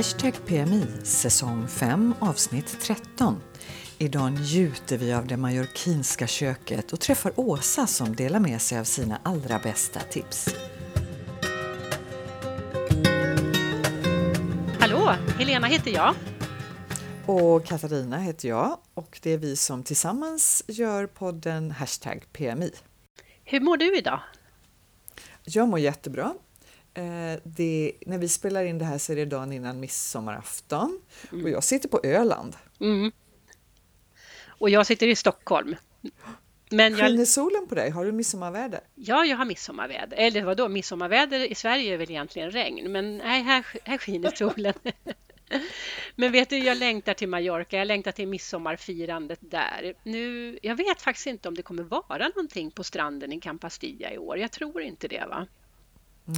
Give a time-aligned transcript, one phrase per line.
[0.00, 3.40] Hashtag PMI säsong 5 avsnitt 13.
[3.98, 8.84] Idag njuter vi av det mallorquinska köket och träffar Åsa som delar med sig av
[8.84, 10.48] sina allra bästa tips.
[14.78, 16.14] Hallå, Helena heter jag.
[17.26, 22.72] Och Katarina heter jag och det är vi som tillsammans gör podden Hashtag PMI.
[23.44, 24.20] Hur mår du idag?
[25.44, 26.34] Jag mår jättebra.
[26.94, 31.00] Eh, det, när vi spelar in det här så är det dagen innan midsommarafton
[31.32, 31.44] mm.
[31.44, 32.56] och jag sitter på Öland.
[32.80, 33.12] Mm.
[34.46, 35.76] Och jag sitter i Stockholm.
[36.70, 37.08] Men jag...
[37.08, 37.90] Skiner solen på dig?
[37.90, 38.80] Har du midsommarväder?
[38.94, 40.16] Ja, jag har midsommarväder.
[40.16, 44.74] Eller vadå, midsommarväder i Sverige är väl egentligen regn, men nej, här, här skiner solen.
[46.16, 49.94] Men vet du, jag längtar till Mallorca, jag längtar till midsommarfirandet där.
[50.02, 54.18] Nu, jag vet faktiskt inte om det kommer vara någonting på stranden i Campastilla i
[54.18, 54.38] år.
[54.38, 55.46] Jag tror inte det va?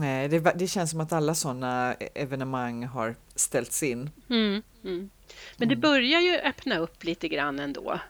[0.01, 4.11] Nej, det, det känns som att alla sådana evenemang har ställts in.
[4.31, 5.11] Mm, mm.
[5.57, 5.81] Men det mm.
[5.81, 8.01] börjar ju öppna upp lite grann ändå.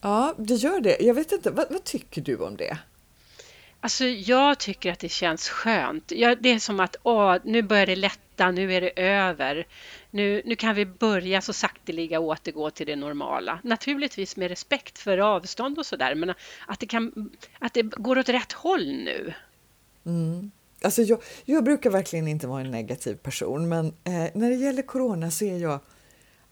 [0.00, 0.96] Ja, det gör det.
[1.00, 2.78] Jag vet inte, vad, vad tycker du om det?
[3.80, 6.12] Alltså jag tycker att det känns skönt.
[6.16, 9.66] Ja, det är som att åh, nu börjar det lätta, nu är det över.
[10.10, 13.58] Nu, nu kan vi börja så sakteliga återgå till det normala.
[13.62, 16.34] Naturligtvis med respekt för avstånd och sådär, men
[16.66, 19.34] att det, kan, att det går åt rätt håll nu.
[20.06, 20.50] Mm.
[20.82, 24.82] Alltså jag, jag brukar verkligen inte vara en negativ person, men eh, när det gäller
[24.82, 25.80] corona så är jag...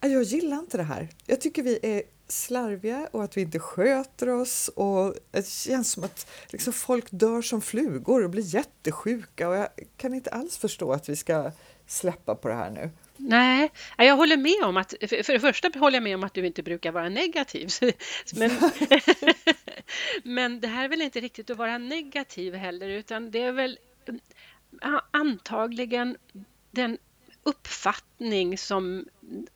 [0.00, 1.08] Jag gillar inte det här.
[1.26, 4.68] Jag tycker vi är slarviga och att vi inte sköter oss.
[4.68, 9.68] Och Det känns som att liksom folk dör som flugor och blir jättesjuka och jag
[9.96, 11.50] kan inte alls förstå att vi ska
[11.86, 12.90] släppa på det här nu.
[13.16, 16.46] Nej, jag håller med om att, för det första håller jag med om att du
[16.46, 17.68] inte brukar vara negativ.
[18.34, 18.50] Men,
[20.22, 23.78] men det här är väl inte riktigt att vara negativ heller, utan det är väl
[25.10, 26.16] antagligen
[26.70, 26.98] den
[27.42, 29.08] uppfattning som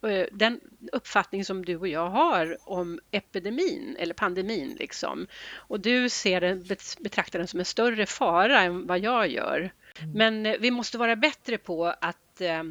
[0.03, 0.61] eh, den
[0.93, 5.27] uppfattning som du och jag har om epidemin eller pandemin liksom.
[5.55, 6.65] Och du ser den,
[7.01, 9.73] betraktar den som en större fara än vad jag gör.
[10.01, 10.13] Mm.
[10.13, 12.63] Men eh, vi måste vara bättre på att eh,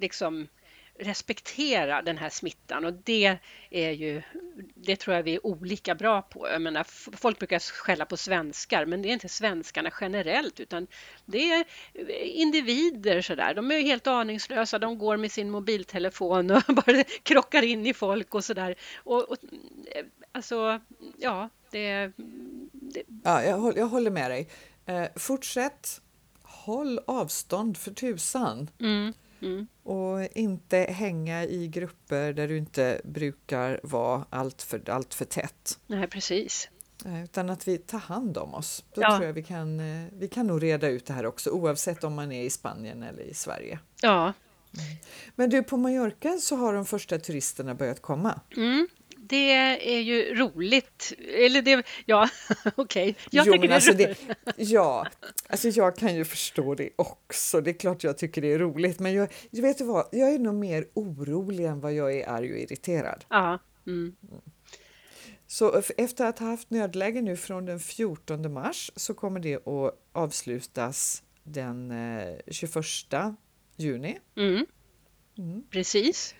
[0.00, 0.48] liksom
[1.00, 3.38] respektera den här smittan och det
[3.70, 4.22] är ju,
[4.74, 6.48] det tror jag vi är olika bra på.
[6.48, 6.84] Jag menar,
[7.16, 10.86] folk brukar skälla på svenskar, men det är inte svenskarna generellt utan
[11.26, 11.64] det är
[12.22, 13.54] individer sådär.
[13.54, 18.34] De är helt aningslösa, de går med sin mobiltelefon och bara krockar in i folk
[18.34, 18.74] och sådär.
[18.96, 19.36] Och, och,
[20.32, 20.80] alltså,
[21.18, 22.12] ja, det,
[22.72, 23.02] det...
[23.24, 24.48] Ja, jag, håller, jag håller med dig.
[24.86, 26.00] Eh, fortsätt,
[26.42, 28.70] håll avstånd för tusan.
[28.80, 29.12] Mm.
[29.42, 29.66] Mm.
[29.82, 35.78] Och inte hänga i grupper där du inte brukar vara allt för, allt för tätt.
[35.86, 36.68] Nej, precis.
[37.04, 38.84] Eh, utan att vi tar hand om oss.
[38.94, 39.16] Då ja.
[39.16, 42.14] tror jag vi kan, eh, vi kan nog reda ut det här också oavsett om
[42.14, 43.78] man är i Spanien eller i Sverige.
[44.02, 44.22] Ja.
[44.22, 44.96] Mm.
[45.36, 48.40] Men du, på Mallorca så har de första turisterna börjat komma.
[48.56, 48.88] Mm
[49.30, 49.52] det
[49.96, 51.12] är ju roligt.
[51.34, 52.28] Eller det, ja,
[52.74, 53.10] okej.
[53.10, 53.14] Okay.
[53.30, 54.18] Jag jo, tycker det är alltså roligt.
[54.44, 55.06] Det, ja,
[55.48, 57.60] alltså jag kan ju förstå det också.
[57.60, 60.34] Det är klart jag tycker det är roligt, men jag, jag vet du vad, jag
[60.34, 63.24] är nog mer orolig än vad jag är arg och irriterad.
[63.28, 63.58] Ja.
[63.86, 64.16] Mm.
[65.46, 69.94] Så efter att ha haft nödläge nu från den 14 mars så kommer det att
[70.12, 71.92] avslutas den
[72.46, 72.76] 21
[73.12, 73.30] eh,
[73.76, 74.18] juni.
[74.36, 74.66] Mm.
[75.38, 75.62] Mm.
[75.70, 76.34] Precis.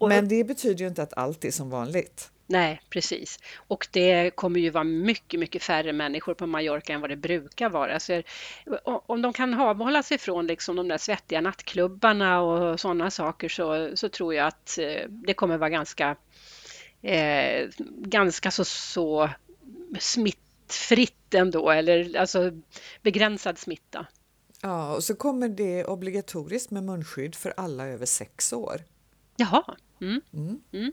[0.00, 2.30] Men det betyder ju inte att allt är som vanligt.
[2.48, 3.38] Nej, precis.
[3.56, 7.68] Och det kommer ju vara mycket, mycket färre människor på Mallorca än vad det brukar
[7.68, 8.00] vara.
[8.00, 8.22] Så
[8.84, 13.96] om de kan avhålla sig från liksom de där svettiga nattklubbarna och sådana saker så,
[13.96, 16.16] så tror jag att eh, det kommer vara ganska,
[17.02, 17.68] eh,
[17.98, 19.30] ganska så, så
[19.98, 22.50] smittfritt ändå, eller alltså
[23.02, 24.06] begränsad smitta.
[24.62, 28.80] Ja, och så kommer det obligatoriskt med munskydd för alla över sex år.
[29.36, 29.76] Jaha.
[30.00, 30.20] Mm.
[30.32, 30.60] Mm.
[30.72, 30.92] Mm.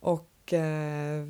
[0.00, 1.26] Och eh,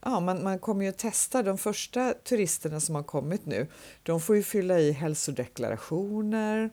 [0.00, 3.66] ja, man, man kommer ju att testa de första turisterna som har kommit nu.
[4.02, 6.70] De får ju fylla i hälsodeklarationer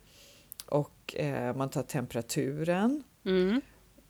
[0.65, 3.03] och eh, man tar temperaturen.
[3.25, 3.61] Mm.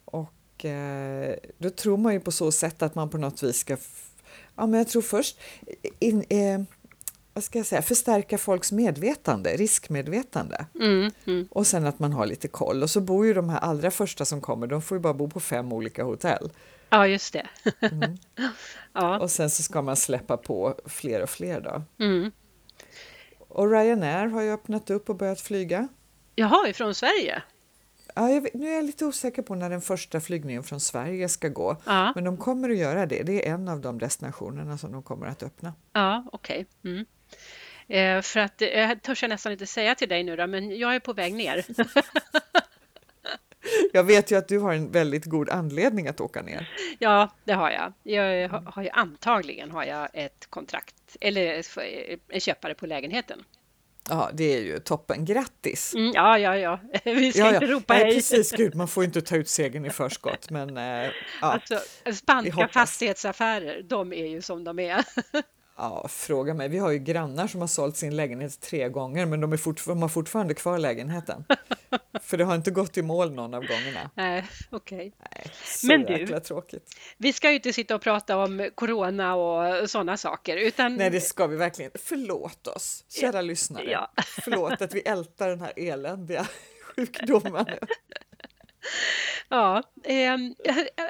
[0.06, 3.78] Och eh, då tror man ju på så sätt att man på något vis ska...
[4.56, 5.40] Ja, men jag tror först...
[6.00, 6.26] In,
[7.34, 10.66] vad ska jag säga, förstärka folks medvetande, riskmedvetande.
[10.80, 11.48] Mm, mm.
[11.52, 12.84] Och sen att man har lite koll.
[12.84, 15.30] Och så bor ju de här allra första som kommer, de får ju bara bo
[15.30, 16.52] på fem olika hotell.
[16.90, 17.48] Ja, just det.
[17.82, 18.18] mm.
[18.94, 19.20] ja.
[19.20, 21.84] Och sen så ska man släppa på fler och fler då.
[22.06, 22.32] Mm.
[23.40, 25.88] Och Ryanair har ju öppnat upp och börjat flyga.
[26.36, 27.44] Jaha, ifrån Sverige?
[28.16, 31.48] Ja, vet, nu är jag lite osäker på när den första flygningen från Sverige ska
[31.48, 31.78] gå.
[31.86, 32.12] Ja.
[32.16, 33.24] Men de kommer att göra det.
[33.24, 35.74] Det är en av de destinationerna som de kommer att öppna.
[35.94, 36.66] Ja, okej.
[36.84, 37.06] Okay.
[37.88, 40.96] Eh, för att, jag törs jag nästan inte säga till dig nu då, men jag
[40.96, 41.66] är på väg ner.
[43.94, 46.70] Jag vet ju att du har en väldigt god anledning att åka ner.
[47.00, 47.94] Ja, det har jag.
[48.04, 51.64] Jag har ju antagligen har jag ett kontrakt eller
[52.30, 53.44] en köpare på lägenheten.
[54.10, 55.26] Ja, det är ju toppen.
[55.26, 55.94] Grattis!
[55.94, 56.80] Mm, ja, ja, ja.
[57.04, 57.54] Vi ska ja, ja.
[57.54, 58.14] inte ropa hej.
[58.14, 60.50] precis, gud, man får inte ta ut segern i förskott.
[60.50, 61.12] Men, äh, ja.
[61.42, 61.80] alltså,
[62.14, 65.06] spanska fastighetsaffärer, de är ju som de är.
[65.78, 66.70] Ja, fråga mig.
[66.70, 69.86] Vi har ju grannar som har sålt sin lägenhet tre gånger men de, är fort,
[69.86, 71.46] de har fortfarande kvar lägenheten.
[72.22, 74.10] För det har inte gått i mål någon av gångerna.
[74.16, 75.14] Nej, okej.
[75.20, 75.52] Okay.
[75.84, 76.96] Men du, tråkigt.
[77.18, 80.58] vi ska ju inte sitta och prata om corona och sådana saker.
[80.58, 80.96] Utan...
[80.96, 81.92] Nej, det ska vi verkligen.
[81.96, 83.42] Förlåt oss, kära ja.
[83.42, 83.92] lyssnare.
[83.92, 84.12] Ja.
[84.26, 86.48] Förlåt att vi ältar den här eländiga
[86.96, 87.66] sjukdomen.
[89.50, 90.38] Ja, eh,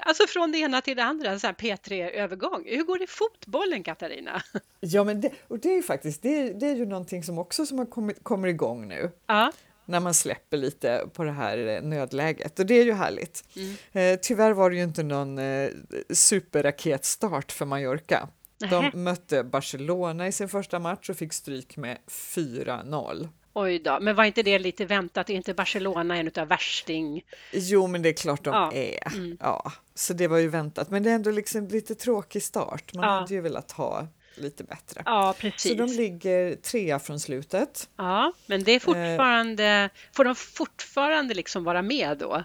[0.02, 2.64] alltså från det ena till det andra, så här P3-övergång.
[2.66, 4.42] Hur går det i fotbollen, Katarina?
[4.80, 7.66] Ja, men det, och det är ju faktiskt det, det är ju någonting som också
[7.66, 9.12] som har kommit, kommer igång nu.
[9.28, 9.52] Ja.
[9.86, 13.44] När man släpper lite på det här eh, nödläget och det är ju härligt.
[13.56, 13.76] Mm.
[14.14, 15.70] Eh, tyvärr var det ju inte någon eh,
[16.10, 18.30] superraketstart för Mallorca.
[18.70, 23.30] De mötte Barcelona i sin första match och fick stryk med 4-0.
[23.53, 25.30] Oj då, men var inte det lite väntat?
[25.30, 27.24] Är inte Barcelona en av värsting?
[27.53, 28.71] Jo, men det är klart de ja.
[28.74, 29.07] är.
[29.07, 29.38] Mm.
[29.39, 30.89] Ja, så det var ju väntat.
[30.89, 32.94] Men det är ändå liksom lite tråkig start.
[32.94, 33.09] Man ja.
[33.09, 35.01] hade ju velat ha lite bättre.
[35.06, 35.71] Ja, precis.
[35.71, 37.89] Så de ligger trea från slutet.
[37.95, 39.89] Ja, men det är fortfarande, eh.
[40.13, 42.44] får de fortfarande liksom vara med då?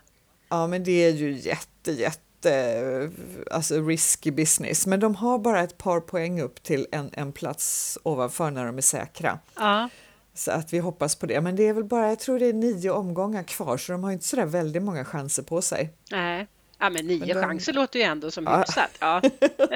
[0.48, 3.10] Ja, men det är ju jätte, jätte
[3.50, 4.86] alltså risky business.
[4.86, 8.78] Men de har bara ett par poäng upp till en, en plats ovanför när de
[8.78, 9.38] är säkra.
[9.54, 9.88] Ja.
[10.36, 11.40] Så att vi hoppas på det.
[11.40, 14.12] Men det är väl bara, jag tror det är nio omgångar kvar så de har
[14.12, 15.92] inte så där väldigt många chanser på sig.
[16.10, 16.46] Nej,
[16.78, 17.34] ja, men nio men de...
[17.34, 18.58] chanser låter ju ändå som ja.
[18.58, 18.90] hyfsat.
[19.00, 19.22] Ja.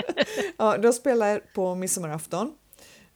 [0.56, 2.52] ja, de spelar på midsommarafton.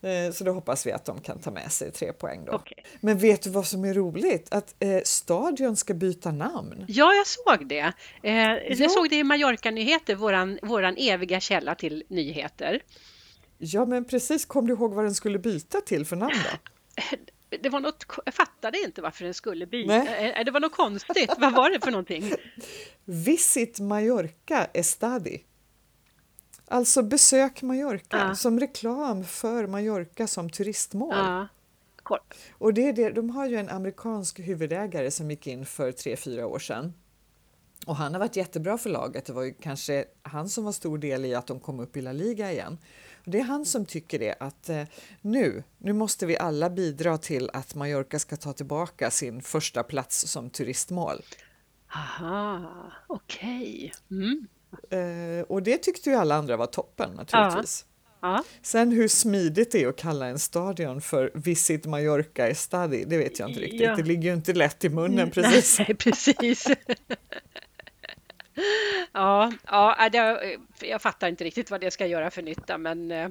[0.01, 2.53] Eh, så då hoppas vi att de kan ta med sig tre poäng då.
[2.53, 2.77] Okay.
[3.01, 4.53] Men vet du vad som är roligt?
[4.53, 6.85] Att eh, stadion ska byta namn.
[6.87, 7.93] Ja, jag såg det.
[8.23, 8.59] Eh, ja.
[8.67, 12.81] Jag såg det i Mallorca-nyheter, våran, våran eviga källa till nyheter.
[13.57, 14.45] Ja, men precis.
[14.45, 16.57] Kom du ihåg vad den skulle byta till för namn då?
[17.63, 19.97] det var något, jag fattade inte varför den skulle byta.
[19.97, 20.33] Nej.
[20.37, 21.31] Eh, det var något konstigt.
[21.37, 22.33] Vad var det för någonting?
[23.05, 25.43] Visit Mallorca Estadi.
[26.67, 28.35] Alltså besök Mallorca ja.
[28.35, 31.15] som reklam för Mallorca som turistmål.
[31.15, 31.47] Ja.
[32.51, 36.17] Och det är det, de har ju en amerikansk huvudägare som gick in för tre
[36.17, 36.93] fyra år sedan.
[37.85, 39.25] Och han har varit jättebra för laget.
[39.25, 42.01] Det var ju kanske han som var stor del i att de kom upp i
[42.01, 42.77] La Liga igen.
[43.25, 44.83] Det är han som tycker det att eh,
[45.21, 50.27] nu, nu måste vi alla bidra till att Mallorca ska ta tillbaka sin första plats
[50.27, 51.21] som turistmål.
[51.95, 53.93] Aha, okej.
[54.09, 54.17] Okay.
[54.17, 54.47] Mm.
[54.89, 57.85] Eh, och det tyckte ju alla andra var toppen naturligtvis.
[57.87, 57.91] Ja.
[58.21, 58.43] Ja.
[58.61, 63.39] Sen hur smidigt det är att kalla en stadion för Visit Mallorca Estadi, det vet
[63.39, 63.81] jag inte riktigt.
[63.81, 63.95] Ja.
[63.95, 65.79] Det ligger ju inte lätt i munnen precis.
[65.79, 66.67] Nej, precis.
[69.11, 73.11] Ja, ja det, jag fattar inte riktigt vad det ska göra för nytta, men...
[73.11, 73.29] Eh,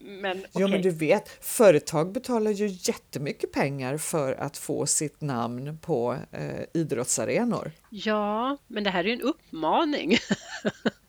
[0.00, 0.50] men okay.
[0.52, 6.16] Ja, men du vet, företag betalar ju jättemycket pengar för att få sitt namn på
[6.32, 7.70] eh, idrottsarenor.
[7.90, 10.16] Ja, men det här är ju en uppmaning.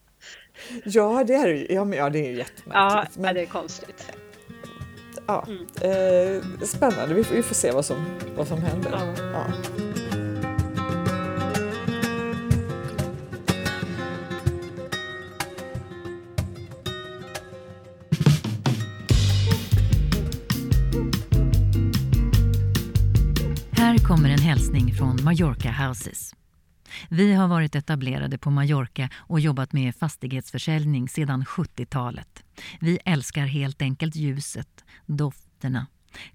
[0.83, 3.15] ja, det är, ja, men, ja, det är jättemärkligt.
[3.15, 4.11] Ja, men, det är konstigt.
[5.27, 5.61] Ja, mm.
[5.61, 7.15] eh, spännande.
[7.15, 8.91] Vi får, vi får se vad som, vad som händer.
[8.91, 9.13] Ja.
[9.33, 9.45] ja.
[24.45, 26.35] Hälsning från Mallorca Houses.
[27.09, 32.43] Vi har varit etablerade på Mallorca och jobbat med fastighetsförsäljning sedan 70-talet.
[32.79, 35.87] Vi älskar helt enkelt ljuset, dofterna,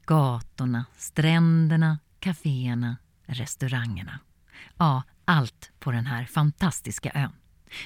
[0.06, 4.18] gatorna, stränderna, kaféerna, restaurangerna.
[4.76, 7.32] Ja, allt på den här fantastiska ön.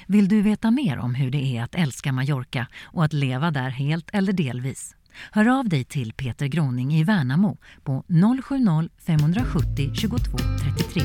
[0.07, 3.69] Vill du veta mer om hur det är att älska Mallorca och att leva där
[3.69, 4.95] helt eller delvis?
[5.31, 11.01] Hör av dig till Peter Groning i Värnamo på 070-570 22 33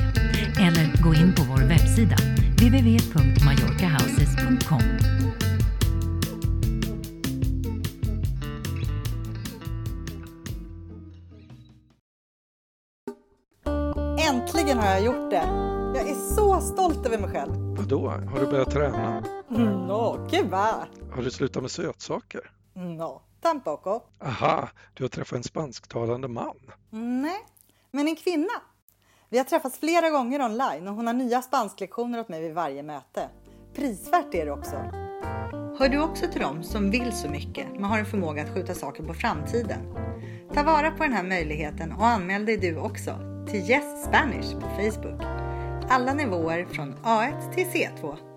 [0.58, 2.16] eller gå in på vår webbsida
[2.60, 4.82] www.majorcahouses.com.
[14.30, 15.46] Äntligen har jag gjort det!
[15.94, 17.52] Jag är så stolt över mig själv.
[17.76, 19.24] Vadå, har du börjat träna?
[19.48, 22.50] Nå, gud Har du slutat med sötsaker?
[22.74, 24.00] Nå, Tampoco.
[24.24, 26.56] Aha, du har träffat en spansktalande man?
[26.90, 27.46] Nej,
[27.90, 28.62] men en kvinna.
[29.28, 32.82] Vi har träffats flera gånger online och hon har nya spansklektioner åt mig vid varje
[32.82, 33.28] möte.
[33.74, 34.76] Prisvärt är det också.
[35.78, 38.74] Hör du också till dem som vill så mycket men har en förmåga att skjuta
[38.74, 39.80] saker på framtiden?
[40.54, 43.14] Ta vara på den här möjligheten och anmäl dig du också
[43.50, 45.22] till Yes Spanish på Facebook.
[45.88, 48.29] Alla nivåer från A1 till C2.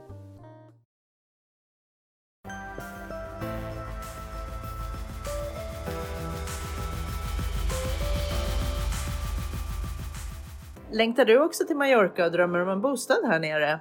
[10.93, 13.79] Längtar du också till Mallorca och drömmer om en bostad här nere?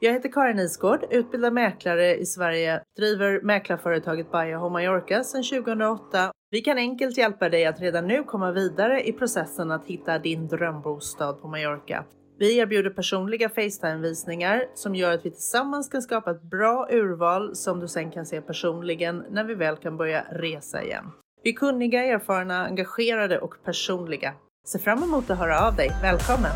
[0.00, 6.32] Jag heter Karin Isgård, utbildad mäklare i Sverige, driver mäklarföretaget Buy Home Mallorca sedan 2008.
[6.50, 10.48] Vi kan enkelt hjälpa dig att redan nu komma vidare i processen att hitta din
[10.48, 12.04] drömbostad på Mallorca.
[12.38, 17.80] Vi erbjuder personliga Facetime-visningar som gör att vi tillsammans kan skapa ett bra urval som
[17.80, 21.04] du sen kan se personligen när vi väl kan börja resa igen.
[21.42, 24.34] Vi är kunniga, erfarna, engagerade och personliga.
[24.68, 25.90] Se fram emot att höra av dig.
[26.02, 26.52] Välkommen!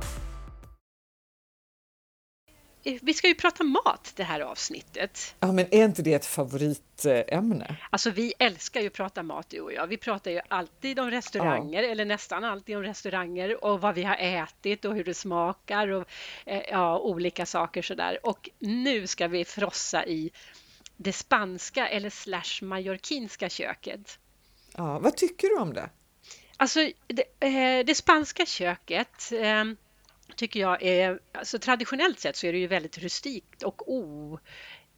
[3.02, 5.34] Vi ska ju prata mat det här avsnittet.
[5.40, 7.76] Ja, men är inte det ett favoritämne?
[7.90, 9.86] Alltså vi älskar ju att prata mat du och jag.
[9.86, 11.90] Vi pratar ju alltid om restauranger Ja.
[11.90, 16.04] eller nästan alltid om restauranger och vad vi har ätit och hur det smakar och
[16.46, 18.18] eh, ja, olika saker sådär.
[18.22, 20.30] Och nu ska vi frossa i
[20.98, 24.18] det spanska eller slash mallorquinska köket.
[24.76, 25.90] Ja, vad tycker du om det?
[26.56, 29.64] Alltså det, eh, det spanska köket eh,
[30.36, 34.38] tycker jag är, alltså traditionellt sett så är det ju väldigt rustikt och o,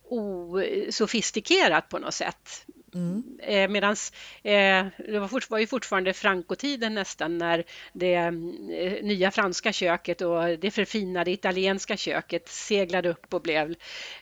[0.04, 2.66] osofistikerat på något sätt.
[3.42, 3.97] Eh, Medan
[4.42, 8.32] eh, det var, fort, var ju fortfarande frankotiden nästan när det eh,
[9.02, 13.75] nya franska köket och det förfinade italienska köket seglade upp och blev,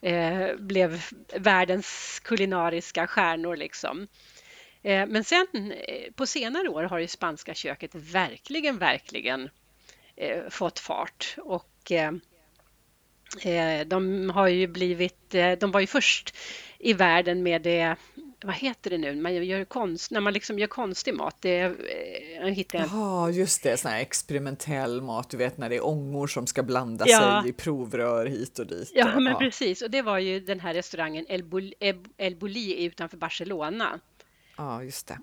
[0.03, 1.03] eh, blev
[1.37, 4.09] världens kulinariska stjärnor liksom.
[4.83, 9.49] Eh, men sen eh, på senare år har det spanska köket verkligen, verkligen
[10.51, 11.93] fått fart och
[13.87, 16.37] de har ju blivit, de var ju först
[16.79, 17.97] i världen med det,
[18.45, 21.73] vad heter det nu, man gör konst, när man liksom gör konstig mat, det, eh,
[22.41, 25.87] jag hittade en Ja, just det, sån här experimentell mat, du vet när det är
[25.87, 27.41] ångor som ska blanda Ja.
[27.43, 28.91] sig i provrör hit och dit.
[28.95, 29.83] Ja, men precis.
[29.83, 31.75] Och det var ju den här restaurangen El, Bul-
[32.19, 34.01] El- Bulli utanför Barcelona.
[34.57, 35.19] ja, just det.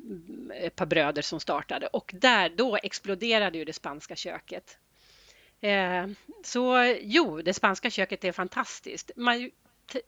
[0.62, 4.78] ett par bröder som startade och där då exploderade ju det spanska köket.
[5.62, 6.06] Eh,
[6.44, 9.08] så jo, det spanska köket är fantastiskt.
[9.08, 9.14] T-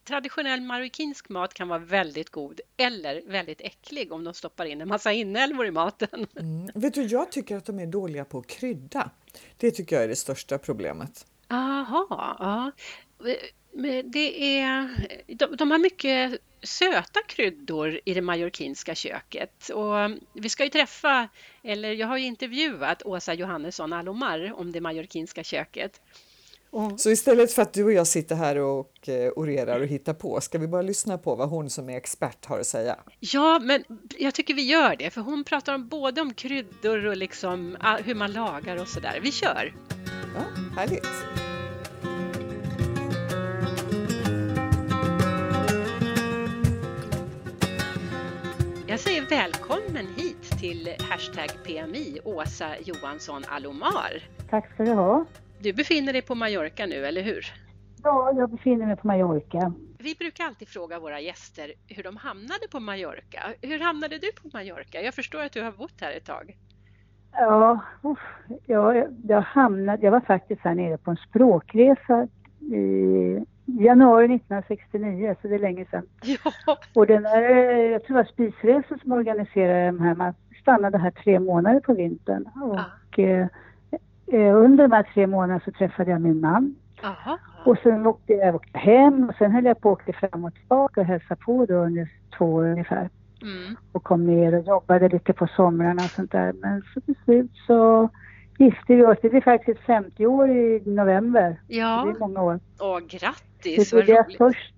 [0.04, 4.88] traditionell marockinsk mat kan vara väldigt god eller väldigt äcklig om de stoppar in en
[4.88, 6.28] massa inälvor i maten.
[6.40, 6.70] Mm.
[6.76, 9.12] Vet du, jag tycker att de är dåliga på att krydda.
[9.58, 11.26] Det tycker jag är det största problemet.
[11.48, 12.72] Aha, ja.
[13.72, 14.90] Men Det är,
[15.28, 19.70] de, de har mycket söta kryddor i det mallorquinska köket.
[19.70, 19.94] Och
[20.34, 21.30] vi ska ju träffa,
[21.64, 26.02] eller jag har ju intervjuat Åsa Johannesson Alomar om det mallorquinska köket.
[26.70, 30.14] Och, Så istället för att du och jag sitter här och eh, orerar och hittar
[30.14, 32.96] på, ska vi bara lyssna på vad hon som är expert har att säga?
[33.20, 33.84] ja, men
[34.18, 37.98] jag tycker vi gör det, för hon pratar om både om kryddor och liksom ah,
[37.98, 39.20] hur man lagar och sådär.
[39.24, 39.76] Vi kör!
[40.36, 40.42] Ja,
[40.76, 41.08] härligt!
[48.90, 54.24] Jag säger välkommen hit till hashtag PMI Åsa Johansson Alomar.
[54.50, 55.26] Tack ska du ha.
[55.60, 57.46] Du befinner dig på Mallorca nu, eller hur?
[58.04, 59.74] Ja, jag befinner mig på Mallorca.
[60.00, 63.40] Vi brukar alltid fråga våra gäster hur de hamnade på Mallorca.
[63.62, 65.02] Hur hamnade du på Mallorca?
[65.02, 66.58] Jag förstår att du har bott här ett tag.
[67.32, 67.82] Ja,
[68.66, 72.28] jag, jag hamnade, jag var faktiskt här nere på en språkresa
[72.60, 76.04] i januari 1969, så det är länge sedan.
[76.66, 77.42] Ja, Och den är,
[77.92, 80.16] jag tror det var Spisresor som organiserade de här.
[80.16, 82.46] Man stannade här tre månader på vintern.
[82.62, 83.48] Och eh,
[84.36, 86.76] under de här tre månaderna så träffade jag min man.
[87.04, 87.38] Aha.
[87.66, 90.54] Och sen åkte jag åkte hem och sen höll jag på att åka fram och
[90.54, 93.10] tillbaka och hälsa på då under två år ungefär.
[93.42, 93.76] Mm.
[93.92, 96.54] och kom ner och jobbade lite på somrarna och sånt där.
[96.62, 98.10] Men så till slut så
[98.58, 99.18] gifte vi oss.
[99.22, 101.62] Det blir faktiskt 50 år i november.
[101.68, 102.60] Det Ja, är många år.
[102.80, 104.38] åh Det grattis, vad bodde jag roligt.
[104.38, 104.74] först,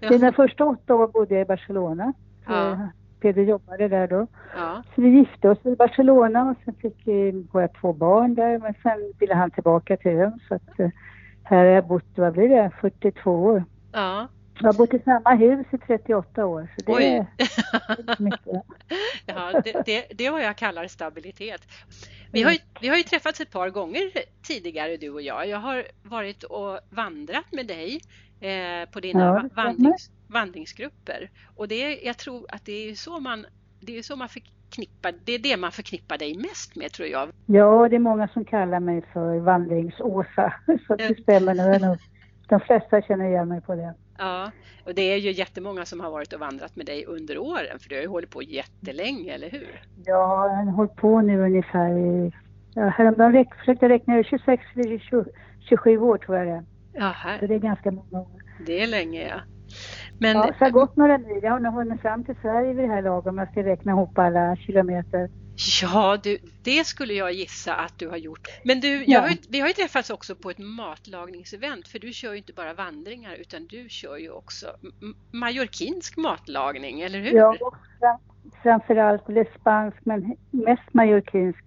[0.00, 0.10] Ja.
[0.10, 2.12] Mina första åtta år bodde jag i Barcelona.
[2.46, 2.78] Ja.
[3.22, 4.26] Eh, Peder jobbade där då.
[4.56, 4.82] Ja.
[4.94, 7.06] Så vi gifte oss i Barcelona och sen fick
[7.52, 8.58] våra två barn där.
[8.58, 10.40] Men sen ville han tillbaka till ön.
[10.48, 10.88] Så att, eh,
[11.42, 13.64] här har jag bott, vad blir det, 42 år.
[13.92, 14.28] Ja.
[14.60, 16.68] Jag har bott i samma hus i 38 år.
[16.78, 17.04] Så det Oj.
[17.04, 17.26] är
[18.22, 18.62] mycket.
[19.26, 21.60] Ja, det, det, det är vad jag kallar stabilitet.
[22.32, 24.00] Vi har, ju, vi har ju träffats ett par gånger
[24.42, 25.48] tidigare du och jag.
[25.48, 28.00] Jag har varit och vandrat med dig
[28.40, 31.30] eh, på dina Ja, vandrings, vandringsgrupper.
[31.56, 33.46] Och det, är- jag tror att det är så man,
[33.80, 37.28] det är så man förknippar, det är det man förknippar dig mest med tror jag.
[37.46, 40.54] Ja, det är många som kallar mig för vandringsåsa.
[40.86, 41.98] Så det stämmer nog.
[42.48, 43.94] De flesta känner igen mig på det.
[44.18, 44.50] Ja,
[44.86, 47.88] och det är ju jättemånga som har varit och vandrat med dig under åren för
[47.88, 49.82] du har ju hållit på jättelänge, eller hur?
[50.04, 52.32] Ja, jag har hållit på nu ungefär i,
[52.74, 55.24] ja, häromdagen räk, försökte räkna det, 26 eller 20,
[55.68, 56.64] 27 år tror jag det är.
[56.92, 57.38] Ja, här.
[57.38, 58.42] Så det är ganska många år.
[58.66, 59.40] Det är länge ja.
[60.22, 61.40] Men, ja, det har gått några mil.
[61.42, 63.92] Jag har nog hunnit fram till Sverige vid det här laget om jag ska räkna
[63.92, 65.30] ihop alla kilometer.
[65.82, 68.48] Ja, du, det skulle jag gissa att du har gjort.
[68.64, 69.20] Men du, Ja.
[69.20, 72.74] har vi har ju träffats också på ett matlagningsevent för du kör ju inte bara
[72.74, 77.32] vandringar utan du kör ju också m- mallorquinsk matlagning, eller hur?
[77.36, 77.56] Ja,
[78.62, 81.64] framförallt eller spansk men mest mallorquinsk.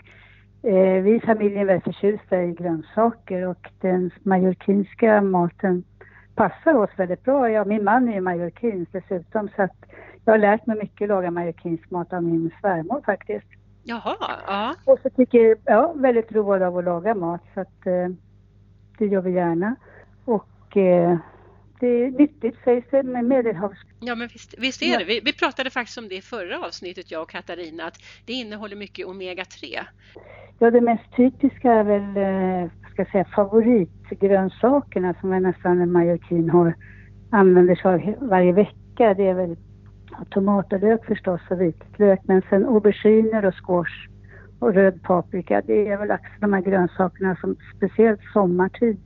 [0.64, 5.84] Eh, vi i familjen är väldigt förtjusta i grönsaker och den mallorquinska maten
[6.36, 7.50] passar oss väldigt bra.
[7.50, 9.76] Ja, min man är ju mallorquins dessutom så att
[10.26, 13.48] jag har lärt mig mycket att laga mallorquinsk mat av min svärmor faktiskt.
[13.84, 14.16] Jaha,
[14.48, 14.76] ja.
[14.86, 18.08] Och så tycker jag, ja, väldigt road av att laga mat så att eh,
[18.98, 19.76] det gör vi gärna.
[20.26, 21.18] Och eh,
[21.80, 23.78] det är nyttigt sägs det med medelhavs...
[24.00, 25.06] Ja, men visst, visst är det.
[25.06, 28.76] Vi, vi pratade faktiskt om det i förra avsnittet, jag och Katarina, att det innehåller
[28.76, 29.80] mycket omega-3.
[30.60, 36.50] Ja, det mest typiska är väl, eh, ska säga, favoritgrönsakerna som är nästan en mallorquin
[36.50, 36.76] har,
[37.30, 39.14] använder sig av varje vecka.
[39.14, 39.56] Det är väl
[40.12, 44.10] ja, tomat och lök förstås och vitlök, men sen auberginer och squash
[44.60, 45.62] och röd paprika.
[45.66, 48.98] Det är väl också de här grönsakerna som speciellt sommartid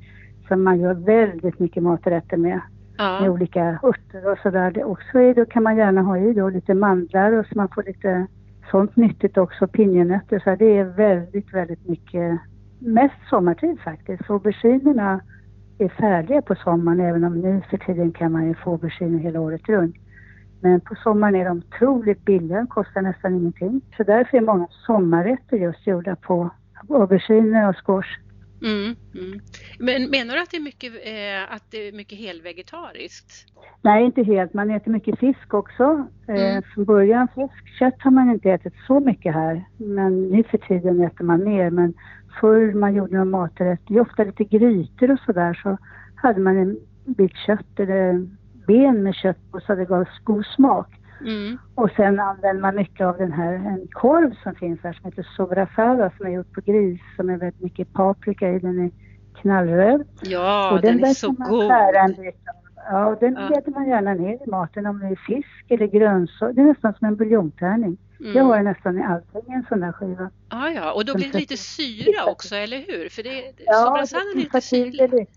[0.50, 2.62] som man gör väldigt mycket maträtter med
[3.00, 4.84] med Ja, olika örter och sådär.
[4.84, 7.84] Också är, då kan man gärna ha i då lite mandlar och så man får
[7.84, 8.28] lite
[8.72, 10.40] sånt nyttigt också, pinjenötter.
[10.40, 12.40] Så det är väldigt, väldigt mycket,
[12.80, 14.26] mest sommartid faktiskt.
[14.26, 15.22] Så auberginerna
[15.78, 19.40] är färdiga på sommaren även om nu för tiden kan man ju få auberginer hela
[19.40, 19.96] året runt.
[20.62, 23.82] Men på sommaren är de otroligt billiga, kostar nästan ingenting.
[23.98, 26.50] Så därför är många sommarrätter just gjorda på
[26.90, 28.29] auberginer och squash.
[28.62, 29.40] Mm, mm.
[29.80, 33.46] Men menar du att det är mycket, eh, att det är mycket helvegetariskt?
[33.82, 34.54] Nej, inte helt.
[34.54, 36.08] Man äter mycket fisk också.
[36.28, 36.58] Mm.
[36.58, 39.66] Eh, från början fisk, kött har man inte ätit så mycket här.
[39.78, 41.70] Men nu för tiden äter man mer.
[41.70, 41.94] Men
[42.42, 45.78] förr man gjorde någon maträtt, det är ofta lite grytor och sådär, så
[46.16, 48.28] hade man en bit kött eller
[48.68, 50.99] ben med kött på så det gav god smak.
[51.22, 51.58] Mm.
[51.76, 55.28] Och sen använder man mycket av den här, en korv som finns här som heter
[55.38, 58.60] sobrasada som är gjord på gris som är väldigt mycket paprika i.
[58.60, 58.92] Den är
[59.42, 60.08] knallröd.
[60.22, 61.64] Ja, och den, den, är så god.
[62.92, 63.58] Ja, och den Ja.
[63.60, 66.54] äter man gärna ner i maten om det är fisk eller grönsaker.
[66.54, 67.98] Det är nästan som en buljongtärning.
[68.20, 68.34] Mm.
[68.34, 70.30] Jag har nästan i allting en sån där skiva.
[70.50, 73.10] Ja, ja, och då blir det lite syra också, eller hur?
[73.10, 75.28] För det, Ja, sobrasadan är lite syrlig.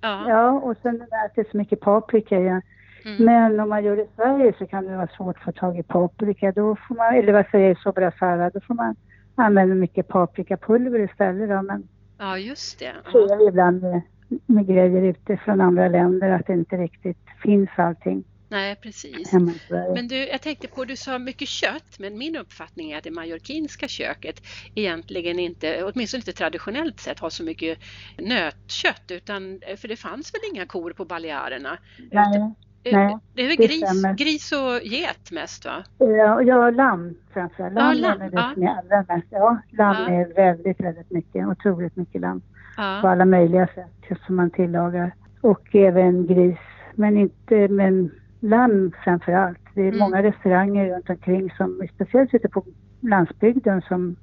[0.00, 0.24] Ja.
[0.28, 1.02] Ja, och sen
[1.36, 2.60] är så mycket paprika i.
[3.04, 3.24] Mm.
[3.24, 5.78] Men om man gör det i Sverige så kan det vara svårt att få tag
[5.78, 6.52] i paprika.
[6.52, 8.96] Då får man, eller vad säger jag, sobrasada, då får man
[9.34, 11.62] använda mycket paprikapulver istället då.
[11.62, 12.92] Men ja, just det.
[13.12, 13.34] så Ja.
[13.34, 14.00] är det ibland med,
[14.46, 19.32] med grejer ute från andra länder att det inte riktigt finns allting Nej, precis.
[19.68, 23.10] Men du, jag tänkte på, du sa mycket kött, men min uppfattning är att det
[23.10, 24.42] mallorquinska köket
[24.74, 27.78] egentligen inte, åtminstone inte traditionellt sett, har så mycket
[28.18, 31.78] nötkött, utan, för det fanns väl inga kor på Balearerna?
[32.10, 34.14] Nej, nej, det är väl det gris, stämmer.
[34.14, 35.84] gris och get mest va?
[35.98, 37.74] Ja, ja, lamm framförallt.
[37.76, 39.26] Ja, Lamm lamm, är det som jag allra mest.
[39.30, 40.08] Ja, lamm Ja.
[40.14, 41.46] är väldigt, väldigt mycket.
[41.46, 42.40] Otroligt mycket lamm.
[42.40, 42.46] På
[42.82, 45.14] Ja, alla möjliga sätt som man tillagar.
[45.40, 46.58] Och även gris.
[46.94, 49.58] Men inte, men lamm framför allt.
[49.74, 49.98] Det är Mm.
[49.98, 52.64] många restauranger runt omkring som, speciellt ute på
[53.00, 54.16] landsbygden som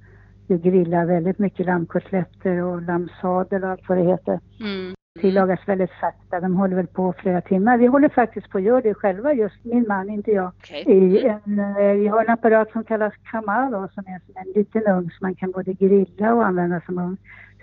[0.47, 4.39] ju grillar väldigt mycket lammkotletter och lammsadel och allt vad det heter.
[4.59, 4.93] mm.
[5.21, 6.39] Tillagas väldigt sakta.
[6.39, 7.77] De håller väl på flera timmar.
[7.77, 10.51] Vi håller faktiskt på att göra det själva, just min man, inte jag.
[10.57, 10.83] okej.
[10.87, 14.87] I en, eh, vi har en apparat som kallas Kamalo som är som en liten
[14.87, 17.17] ugn som man kan både grilla och använda som ugn.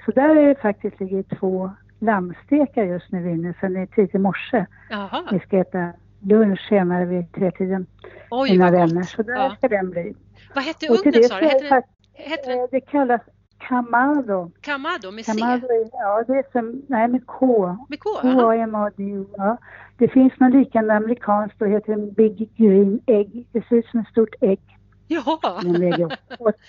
[0.05, 4.15] Så där är det faktiskt ligger två lammstekar just nu inne sen det är tidigt
[4.15, 4.67] i morse.
[4.89, 7.87] Vi Jaha, ska äta lunch senare vid tretiden,
[8.31, 9.03] oj mina vad vänner.
[9.03, 9.55] Så där Ja.
[9.59, 10.15] ska den bli.
[10.55, 11.47] Vad hette ugnen sa du?
[11.47, 13.21] Hette den eh, det kallas
[13.69, 14.51] Kamado.
[14.61, 15.33] Kamado med C?
[15.33, 17.77] Kamado är, ja det är som, nej med K.
[17.89, 18.09] Med K?
[18.23, 19.27] K-A-M-A-D-O.
[19.37, 19.57] Ja.
[19.99, 23.47] Det finns något liknande amerikanskt och heter en Big Green Egg.
[23.53, 24.61] Det ser ut som ett stort ägg.
[25.09, 25.61] Jaha.
[25.63, 26.19] Den väger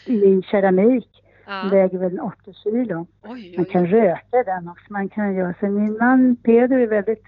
[0.06, 1.10] i keramik.
[1.46, 1.70] Den Ja.
[1.72, 3.08] väger väl 80 kilo.
[3.24, 3.88] Oj, Man oj, kan oj.
[3.90, 4.86] röka den också.
[4.94, 5.66] Man kan göra så.
[5.66, 7.24] Min man Peder är väldigt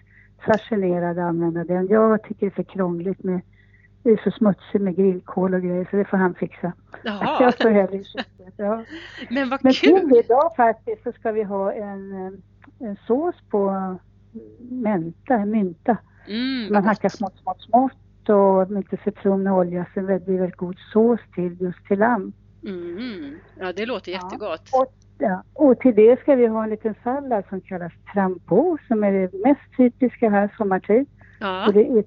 [0.46, 1.88] fascinerad av att använda den.
[1.88, 3.42] Jag tycker det är för krångligt med
[4.08, 6.74] det är så smutsigt med grillkol och grejer så det får han fixa.
[7.04, 7.38] Jaha.
[7.42, 8.54] Jag står hellre i köket.
[8.58, 8.84] Ja.
[9.30, 10.12] Men vad Men kul!
[10.26, 13.96] idag faktiskt så ska vi ha en, eh, en sås på
[14.70, 15.98] menta, mynta.
[16.28, 21.20] Mm, Man hackar smått, smått, smått och lite citronolja så det blir väldigt god sås
[21.36, 22.34] till just till lamm.
[22.68, 23.36] Mm.
[23.60, 24.20] Ja, det låter Ja.
[24.24, 24.70] jättegott.
[24.74, 29.04] Och, ja, och till det ska vi ha en liten sallad som kallas trampo som
[29.04, 31.06] är det mest typiska här sommartid.
[31.40, 31.68] Ja.
[31.68, 32.02] Och det är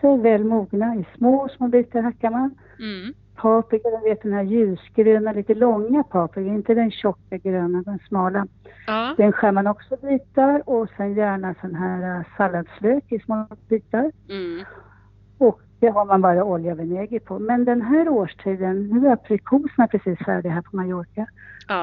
[0.00, 2.54] tomater väl mogna i små, små bitar hackar man.
[2.78, 3.14] Mm.
[3.34, 8.46] Paprika, du vet den här ljusgröna, lite långa paprika, inte den tjocka gröna, den smala.
[8.86, 9.14] Ja.
[9.16, 14.12] Den skär man också bitar och sen gärna sån här äh, salladslök i små bitar.
[14.28, 14.64] Mm.
[15.38, 17.38] Och det har man bara olja och vinäger på.
[17.38, 21.26] Men den här årstiden, nu är aprikoserna precis färdiga här på Mallorca.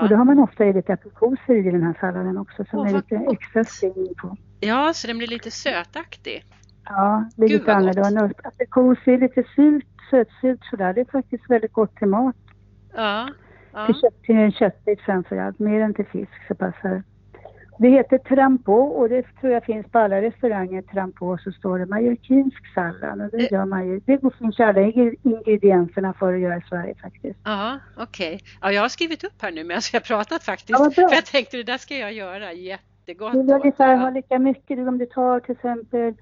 [0.02, 0.18] Och då Ja.
[0.18, 3.16] har man ofta i lite aprikoser i den här salladen också som Åh, är lite
[3.16, 3.34] gott.
[3.34, 4.38] extra string på.
[4.60, 6.46] ja, så den blir lite sötaktig.
[6.86, 8.30] Ja, det är Gud, lite annorlunda.
[8.44, 10.94] Aprikos är lite surt, sötsurt sådär.
[10.94, 12.36] Det är faktiskt väldigt gott till mat.
[12.96, 13.28] Ja.
[13.74, 13.86] Ja.
[13.86, 17.04] Till, kött, till en köttbit framförallt, mer än till fisk så passar det.
[17.90, 20.82] Heter trampo och det tror jag finns på alla restauranger.
[20.82, 24.00] Trampo så står det mallorquinsk sallad och det Det- gör man ju.
[24.06, 27.40] Det finns alla ing- ingredienserna för att göra i Sverige faktiskt.
[27.44, 28.40] Ja, okej.
[28.62, 30.80] Ja, jag har skrivit upp här nu medan jag har pratat faktiskt.
[30.80, 32.54] Ja, för jag tänkte det där ska jag göra.
[32.54, 33.32] Jättegott.
[33.34, 34.80] Du låter ungefär ha lika mycket.
[34.88, 36.14] Om du tar till exempel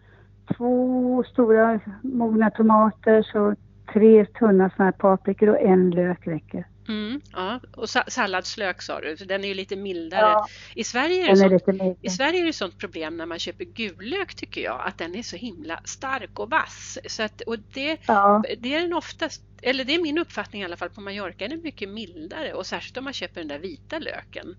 [0.58, 3.56] två stora mogna tomater så
[3.94, 6.68] tre tunna såna här paprikor och en lök räcker.
[6.88, 7.60] Mm, ja.
[7.76, 10.22] Och sa salladslök sa du, för den är ju lite mildare.
[10.22, 10.48] Ja.
[10.76, 11.96] I Sverige är det Den är sånt mer.
[12.02, 15.24] I Sverige är det sånt problem när man köper gullök tycker jag, att den är
[15.24, 17.00] så himla stark och vass.
[17.08, 20.66] Så att, och det, Ja, det är den oftast, eller det är min uppfattning i
[20.66, 23.60] alla fall på Mallorca, den är mycket mildare och särskilt om man köper den där
[23.60, 24.56] vita löken.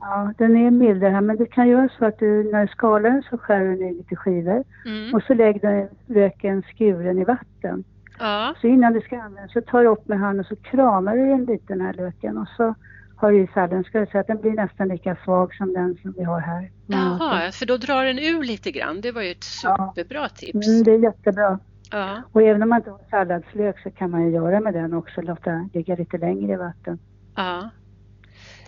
[0.00, 3.10] Ja, den är mildare här men du kan göra så att du när du skalar
[3.10, 5.14] den så skär du ner lite skivor Mm.
[5.14, 5.60] och så lägger
[6.06, 7.84] du löken skuren i vatten.
[8.18, 11.16] Ja, Så innan du ska använda så tar du upp med handen och så kramar
[11.16, 12.74] du den lite den här löken och så
[13.16, 13.84] har du i salladen.
[13.84, 16.70] Ska jag säga att den blir nästan lika svag som den som vi har här.
[16.86, 19.00] jaha, för då drar den ur lite grann.
[19.00, 19.92] Det var ju ett Ja.
[19.96, 20.68] superbra tips.
[20.68, 21.58] Mm, det är jättebra.
[21.92, 24.94] Ja, Och även om man inte har salladslök så kan man ju göra med den
[24.94, 26.98] också, låta ligga lite längre i vatten.
[27.36, 27.70] ja.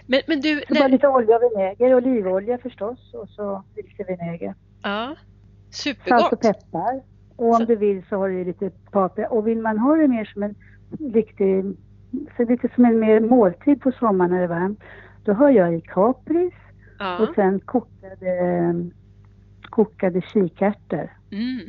[0.06, 4.54] Men, men du, Så bara lite olja och vinäger, olivolja förstås och så lite vinäger.
[4.82, 5.18] ja, Salt
[5.68, 6.40] och supergott.
[6.40, 7.00] peppar.
[7.36, 9.28] Och om Så- du vill så har du lite paprika.
[9.30, 10.54] Och vill man ha det mer som en
[11.12, 11.64] riktig,
[12.36, 14.80] så lite som en mer måltid på sommaren när det är varmt,
[15.24, 16.54] då har jag i kapris
[16.98, 17.18] Ja.
[17.18, 18.74] och sen kokade,
[19.70, 21.10] kokade kikärtor.
[21.30, 21.60] Mm.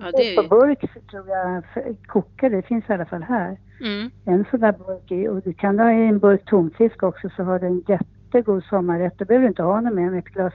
[0.00, 1.64] Ja, det är på burk så tror jag,
[2.06, 3.58] kokade, det finns i alla fall här.
[3.80, 4.10] Mm.
[4.24, 7.42] En sån där burk i, och du kan ha i en burk tonfisk också så
[7.42, 9.18] har du en jättegod sommarrätt.
[9.18, 10.54] Då behöver du inte ha något mer än ett glas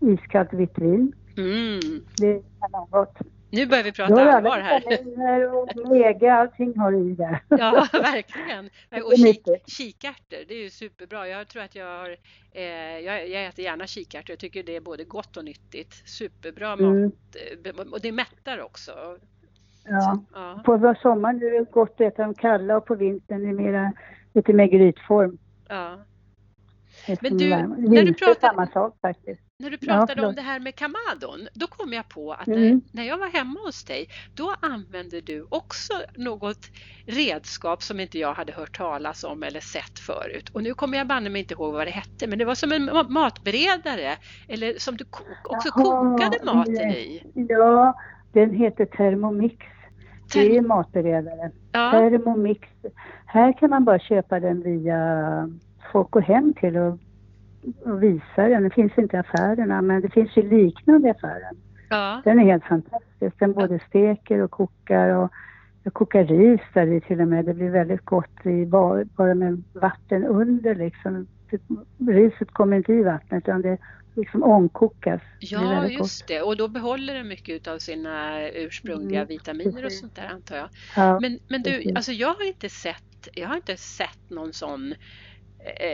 [0.00, 1.12] iskallt vitt vin.
[1.36, 1.80] Mm.
[2.16, 3.16] Det kan vara gott.
[3.52, 5.88] Nu börjar vi prata du allvar här.
[5.90, 7.42] mega, allting har du där.
[7.48, 8.70] Ja, verkligen.
[9.04, 11.28] Och kik, kikärtor, det är ju superbra.
[11.28, 12.16] Jag tror att jag har,
[12.52, 12.62] eh,
[12.98, 14.30] jag, jag äter gärna kikärtor.
[14.32, 15.92] Jag tycker det är både gott och nyttigt.
[16.08, 17.02] Superbra Mm.
[17.04, 17.12] mat.
[17.64, 18.92] eh, Och det mättar också.
[19.84, 20.22] Ja.
[20.32, 23.52] Ja, På sommaren är det gott att äta dem kalla och på vintern är det
[23.62, 23.92] mera,
[24.34, 25.38] lite mer grytform.
[25.68, 25.98] ja.
[27.06, 29.40] eftersom du, när du pratar- samma sak faktiskt.
[29.62, 30.36] När du Ja, pratade om förlåt.
[30.36, 32.80] det här med kamadon, då kom jag på att när, Mm.
[32.92, 36.70] när jag var hemma hos dig, då använde du också något
[37.06, 40.50] redskap som inte jag hade hört talas om eller sett förut.
[40.52, 42.72] Och nu kommer jag banne mig inte ihåg vad det hette, men det var som
[42.72, 44.16] en ma- matberedare,
[44.48, 45.04] eller som du
[45.44, 47.22] också Jaha, kokade maten i.
[47.48, 47.94] Ja,
[48.32, 49.56] den heter Thermomix.
[50.32, 51.50] Det är Term- matberedare.
[51.72, 52.68] Ja, Thermomix.
[53.26, 54.98] Här kan man bara köpa den via
[55.92, 56.98] folk går hem till och,
[57.84, 58.62] och visar den.
[58.62, 61.56] Den finns inte i affärerna men det finns ju liknande i affären.
[61.90, 63.38] ja, Den är helt fantastisk.
[63.38, 65.30] Den både steker och kokar och
[65.84, 67.44] jag kokar ris där i till och med.
[67.44, 71.26] Det blir väldigt gott i bara, bara med vatten under liksom.
[71.50, 73.78] Det- Riset kommer inte i vattnet utan det
[74.14, 75.20] liksom ångkokas.
[75.40, 76.42] Det ja väldigt just det.
[76.42, 80.00] Och då behåller den mycket av sina ursprungliga Mm, vitaminer och precis.
[80.00, 80.68] sånt där antar jag.
[80.96, 81.20] Ja.
[81.20, 81.96] Men, men du, precis.
[81.96, 84.94] alltså jag har inte sett, jag har inte sett någon sån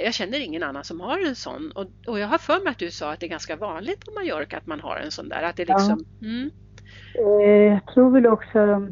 [0.04, 2.78] jag känner ingen annan som har en sån och, och jag har för mig att
[2.78, 5.42] du sa att det är ganska vanligt på Mallorca att man har en sån där.
[5.42, 5.74] Att det Ja.
[5.78, 6.50] liksom, mm,
[7.14, 8.88] Eh, Jag tror väl också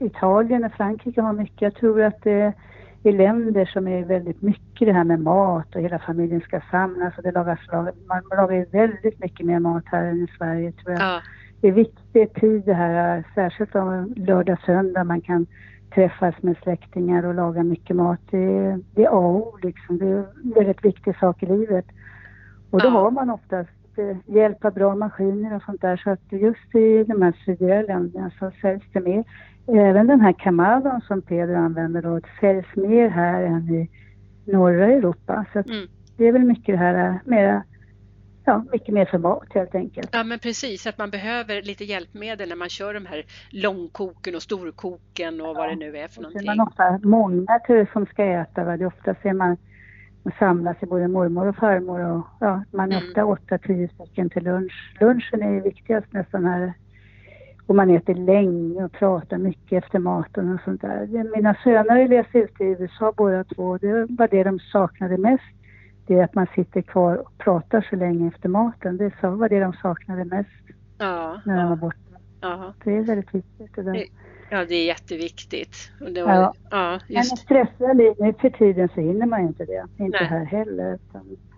[0.00, 1.62] Italien och Frankrike har mycket.
[1.62, 2.54] Jag tror att det
[3.02, 7.16] är länder som är väldigt mycket det här med mat och hela familjen ska samlas
[7.16, 7.58] och det lagas,
[8.06, 11.02] man lagar väldigt mycket mer mat här än i Sverige tror jag.
[11.02, 11.20] ja,
[11.60, 15.46] Det är viktig tid det här, särskilt om lördag, söndag man kan
[15.98, 18.20] träffas med släktingar och laga mycket mat.
[18.30, 19.98] Det är, det är A och O liksom.
[19.98, 21.84] Det är en väldigt viktig sak i livet.
[22.70, 22.90] Och då Ja.
[22.90, 25.96] har man oftast eh, hjälp av bra maskiner och sånt där.
[25.96, 29.24] Så att just i de här sydliga länderna så säljs det mer.
[29.66, 33.90] Även den här kamadon som Pedro använder då säljs mer här än i
[34.44, 35.44] norra Europa.
[35.52, 35.86] Så Mm.
[36.16, 37.62] det är väl mycket det här eh, mera
[38.48, 40.08] ja, mycket mer för mat helt enkelt.
[40.12, 44.42] Ja men precis, att man behöver lite hjälpmedel när man kör de här långkoken och
[44.42, 46.56] storkoken och vad det nu är för Och så är någonting.
[46.56, 48.64] man ofta många till som ska äta.
[48.64, 48.76] Va?
[48.76, 49.56] Det ofta ser man
[50.22, 53.08] man samlas i både mormor och farmor och ja, man är Mm.
[53.08, 54.94] ofta åtta, tio stycken till lunch.
[55.00, 56.72] Lunchen är ju viktigast nästan här.
[57.66, 61.06] Och man äter länge och pratar mycket efter maten och sånt där.
[61.06, 63.78] Det- Mina söner har ju läst ut i USA båda två.
[63.78, 65.42] Det var det de saknade mest.
[66.08, 68.96] Det är att man sitter kvar och pratar så länge efter maten.
[68.96, 70.48] Det var det de saknade mest
[70.98, 71.96] Ja, när de var borta.
[72.40, 72.74] ja.
[72.84, 74.04] Det är väldigt viktigt det där.
[74.50, 75.76] Ja, det är jätteviktigt.
[76.00, 76.54] Och det var, Ja.
[76.70, 79.84] ja, Men just i stressiga liv nu för tiden så hinner man inte det.
[80.04, 80.28] Inte Nej.
[80.28, 80.98] här heller.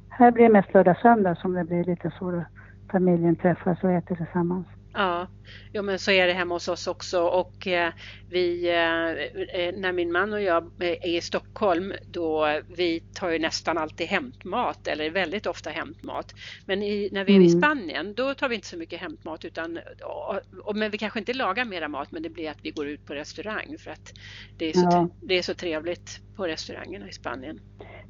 [0.08, 2.44] Här blir det mest lördag söndag som det blir lite så
[2.90, 4.66] familjen träffas och äter tillsammans.
[4.92, 5.26] Ja,
[5.72, 7.92] jo, men så är det hemma hos oss också och eh,
[8.30, 13.38] vi, eh, eh, när min man och jag är i Stockholm då vi tar ju
[13.38, 16.34] nästan alltid hämtmat eller väldigt ofta hämtmat.
[16.66, 17.60] Men i, när vi är i Mm.
[17.60, 21.32] Spanien då tar vi inte så mycket hämtmat utan, och, och, men vi kanske inte
[21.34, 24.12] lagar mera mat men det blir att vi går ut på restaurang för att
[24.58, 25.08] det är så, Ja.
[25.22, 27.60] det är så trevligt på restaurangerna i Spanien.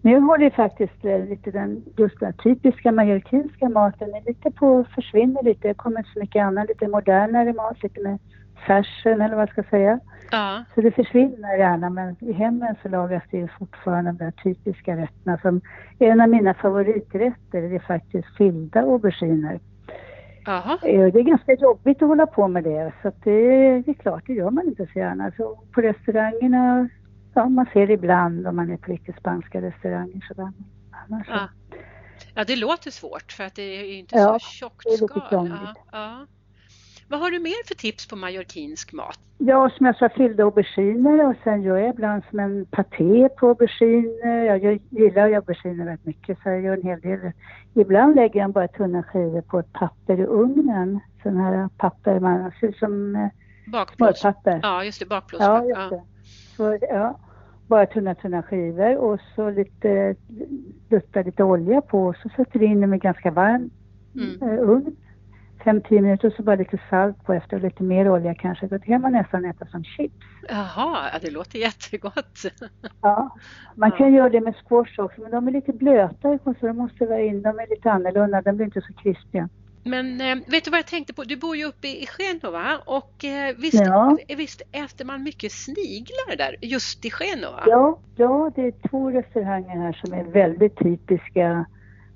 [0.03, 4.95] Nu håller ju faktiskt lite den, just den typiska mallorquinska maten är lite på att
[4.95, 5.69] försvinna lite.
[5.69, 8.19] Det kommer så mycket annat, lite modernare mat, lite mer
[8.67, 10.01] fashion eller vad jag ska säga.
[10.31, 14.31] Ja, Så det försvinner gärna men i hemmen så lagas det ju fortfarande de där
[14.31, 15.61] typiska rätterna som
[15.99, 19.61] en av mina favoriträtter det är faktiskt fyllda auberginer.
[20.47, 20.79] jaha.
[20.83, 23.49] Eh, Det är ganska jobbigt att hålla på med det så det,
[23.83, 25.33] det är klart, det gör man inte så gärna.
[25.37, 26.89] Så på restaurangerna,
[27.35, 30.53] ja man ser det ibland om man är på riktigt spanska restauranger sådär.
[31.09, 31.49] Annars så- Ja.
[32.35, 35.75] ja, det låter svårt för att det är inte Ja, så tjockt skal.
[35.93, 36.27] ja.
[37.11, 39.18] Vad har du mer för tips på mallorquinsk mat?
[39.38, 43.49] Ja, som jag sa, fyllda auberginer och sen gör jag ibland som en paté på
[43.49, 44.44] auberginer.
[44.44, 47.33] Jag gillar ju auberginer väldigt mycket så jag gör en hel del.
[47.75, 51.01] Ibland lägger jag bara tunna skivor på ett papper i ugnen.
[51.23, 53.29] Sån här papper, man ser ut som eh,
[53.94, 54.61] smörpapper.
[54.62, 55.68] Ja, just det, Ja, bakplåtspapper.
[55.68, 55.88] just Ja.
[55.90, 56.03] det.
[56.57, 57.18] Så, ja,
[57.66, 60.14] bara tunna, tunna skivor och så lite,
[60.88, 63.70] dutta lite olja på och så sätter vi in dem i ganska varm
[64.14, 64.42] Mm.
[64.42, 64.96] eh, ugn.
[65.64, 68.66] 5-10 minuter så bara lite salt på efter och lite mer olja kanske.
[68.66, 70.14] Då kan man nästan äta som chips.
[70.49, 72.38] Jaha, ja, det låter jättegott.
[73.03, 73.37] Ja,
[73.75, 73.96] man Ja.
[73.96, 77.20] kan göra det med squash också men de är lite blöta så de måste vara
[77.20, 77.42] in.
[77.42, 79.49] De är lite annorlunda, de blir inte så krispiga.
[79.85, 81.25] Men eh, vet du vad jag tänkte på?
[81.25, 84.16] Du bor ju uppe i Genova och eh, visst, Ja.
[84.37, 87.62] visst äter man mycket sniglar där just i Genova?
[87.66, 91.64] Ja, ja, det är två restauranger här som är väldigt typiska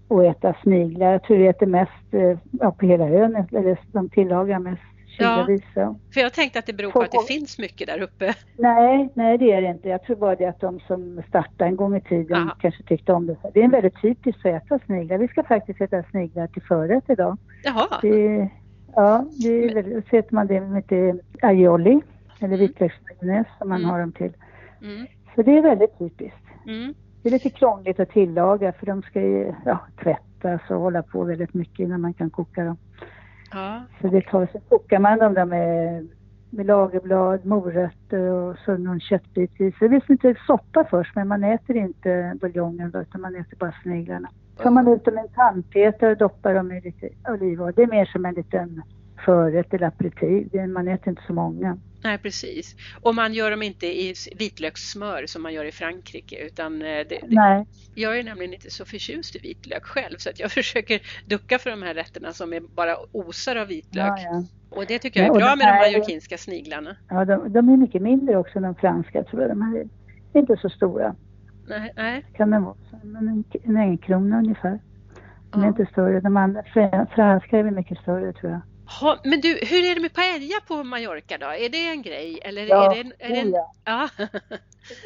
[0.09, 1.13] att äta sniglar.
[1.13, 4.83] Jag tror det äter mest eh, ja, på hela ön, eller de tillagar mest
[5.19, 5.63] kilovis.
[5.75, 5.95] Ja.
[6.15, 8.35] För jag tänkte att det beror på att det finns mycket där uppe.
[8.59, 9.89] Nej, nej det är det inte.
[9.89, 12.57] Jag tror bara det att de som startade en gång i tiden Aha.
[12.61, 13.37] kanske tyckte om det.
[13.55, 15.19] Det är väldigt typiskt att äta sniglar.
[15.19, 17.37] Vi ska faktiskt äta sniglar till förrätt idag.
[17.65, 18.49] Jaha, Det,
[18.95, 22.01] ja, det är väldigt, så äter man det med lite aioli
[22.41, 23.91] eller vitlöksmajonnäs som man Mm.
[23.91, 24.33] har dem till.
[24.83, 26.39] mm, Så det är väldigt typiskt.
[26.67, 26.95] mm.
[27.25, 31.25] Det är lite krångligt att tillaga för de ska ju ja, tvättas och hålla på
[31.25, 32.77] väldigt mycket innan man kan koka dem.
[33.53, 36.09] Ja, Så det tar, så kokar man dem där med,
[36.51, 39.73] med lagerblad, morötter och så någon köttbit i.
[39.73, 43.37] Så det blir som lite soppa först men man äter inte buljongen då utan man
[43.37, 44.29] äter bara sniglarna.
[44.57, 47.73] tar man ut dem i en tandpetare och doppar dem i lite olivolja.
[47.77, 48.83] Det är mer som en liten
[49.25, 51.79] förrätt eller är- Man äter inte så många.
[52.05, 52.77] Nej precis.
[53.03, 57.19] Och man gör dem inte i vitlökssmör som man gör i Frankrike utan eh, det,
[57.29, 61.59] det, jag är nämligen inte så förtjust i vitlök själv så att jag försöker ducka
[61.59, 64.05] för de här rätterna som är bara osar av vitlök.
[64.07, 64.45] ja, ja.
[64.71, 66.97] Och det tycker jag Ja, är och bra de med de här- mallorquinska sniglarna.
[67.09, 69.51] ja de, de är mycket mindre också än de franska tror jag.
[69.51, 69.89] De här
[70.33, 71.15] är inte så stora.
[71.69, 72.25] Nej, nej.
[72.37, 72.77] Kan de vara.
[73.03, 74.79] Men en, en enkrona ungefär.
[75.51, 75.69] De är Ja.
[75.69, 76.21] inte större.
[76.21, 78.61] De andra fr- franska är väl mycket större tror jag.
[79.01, 81.47] Ha, men du, hur är det med paella på Mallorca då?
[81.47, 82.39] Är det en grej?
[82.45, 83.51] Eller Ja, är det, en- är det en...
[83.53, 83.73] ja.
[83.85, 84.09] Ja.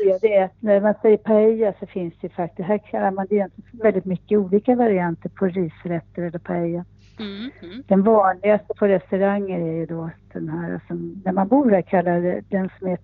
[0.05, 3.49] Ja, det är, när man säger paella så finns det faktiskt, här kallar man det
[3.73, 6.85] väldigt mycket olika varianter på risrätter eller paella.
[7.19, 7.83] Mm, mm.
[7.89, 12.21] Den vanligaste på restauranger är ju då den här som, när man bor här kallar
[12.21, 12.99] det den som är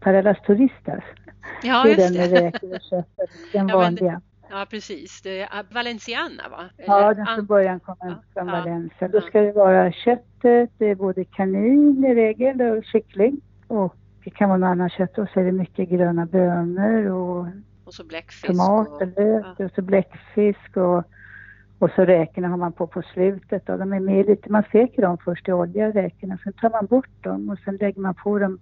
[0.00, 1.04] Parallas Turistas.
[1.62, 3.08] ja, det är den med räkor och kött,
[3.52, 4.20] den Ja, vanliga.
[4.52, 5.22] Ja, precis.
[5.22, 6.64] Det är ah, Valenciana va?
[6.76, 9.08] Ja, Eller- den ah, från början kommer ja, från ja, Valencia.
[9.08, 9.22] Då ja.
[9.22, 13.40] ska det vara köttet, det är både kanin i regel och kyckling.
[13.66, 17.46] Och det kan vara något annat kött och så är det mycket gröna bönor och
[17.84, 18.46] Och så bläckfisk.
[18.46, 21.04] tomat och, och lök och så bläckfisk och,
[21.78, 23.68] och så räkorna har man på på slutet.
[23.68, 26.86] Och de är med lite, man steker dem först i olja räkorna, sen tar man
[26.86, 28.58] bort dem och sen lägger man på dem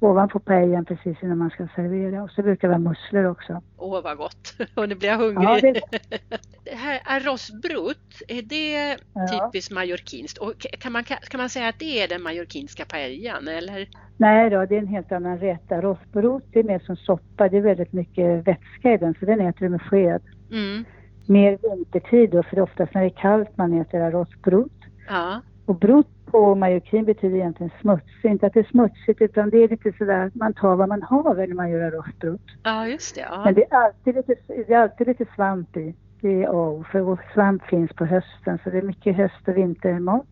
[0.00, 2.22] ovanpå paellan precis innan man ska servera.
[2.22, 3.62] Och så brukar det vara musslor också.
[3.76, 4.54] Åh vad gott!
[4.74, 5.44] Och nu blir jag hungrig.
[5.44, 5.80] Ja, det,
[6.64, 9.28] Det här arroz brut, är det Ja.
[9.52, 10.38] typiskt mallorquinskt?
[10.38, 13.88] Och kan man, kan man säga att det är den mallorquinska paellan eller?
[14.16, 15.62] nej då, det är en helt annan rätt.
[15.68, 17.48] Rostbrot det är mer som soppa.
[17.48, 20.22] Det är väldigt mycket vätska i den så den äter du med sked.
[20.50, 20.84] Mm.
[21.26, 24.72] Mer vintertid då för det är oftast när det är kallt man äter rostbrot.
[25.08, 28.30] Ja, Och brot på mallorquin betyder egentligen smutsig.
[28.30, 31.02] Inte att det är smutsigt utan det är lite sådär att man tar vad man
[31.02, 32.40] har när man gör rostbrot.
[32.62, 33.20] ja just det.
[33.20, 33.42] Ja.
[33.44, 35.94] Men det är alltid lite, det är alltid lite svamp i.
[36.20, 39.56] Det är A, för vår svamp finns på hösten så det är mycket höst och
[39.56, 40.26] vintermat.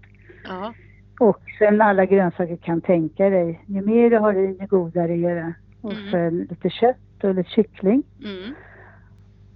[0.48, 0.74] Ja.
[1.20, 3.64] Och sen alla grönsaker kan tänka dig.
[3.66, 5.54] Ju mer du har i, ju godare är det.
[5.80, 6.10] Och Mm.
[6.10, 8.02] sen lite kött och lite kyckling.
[8.24, 8.54] Mm.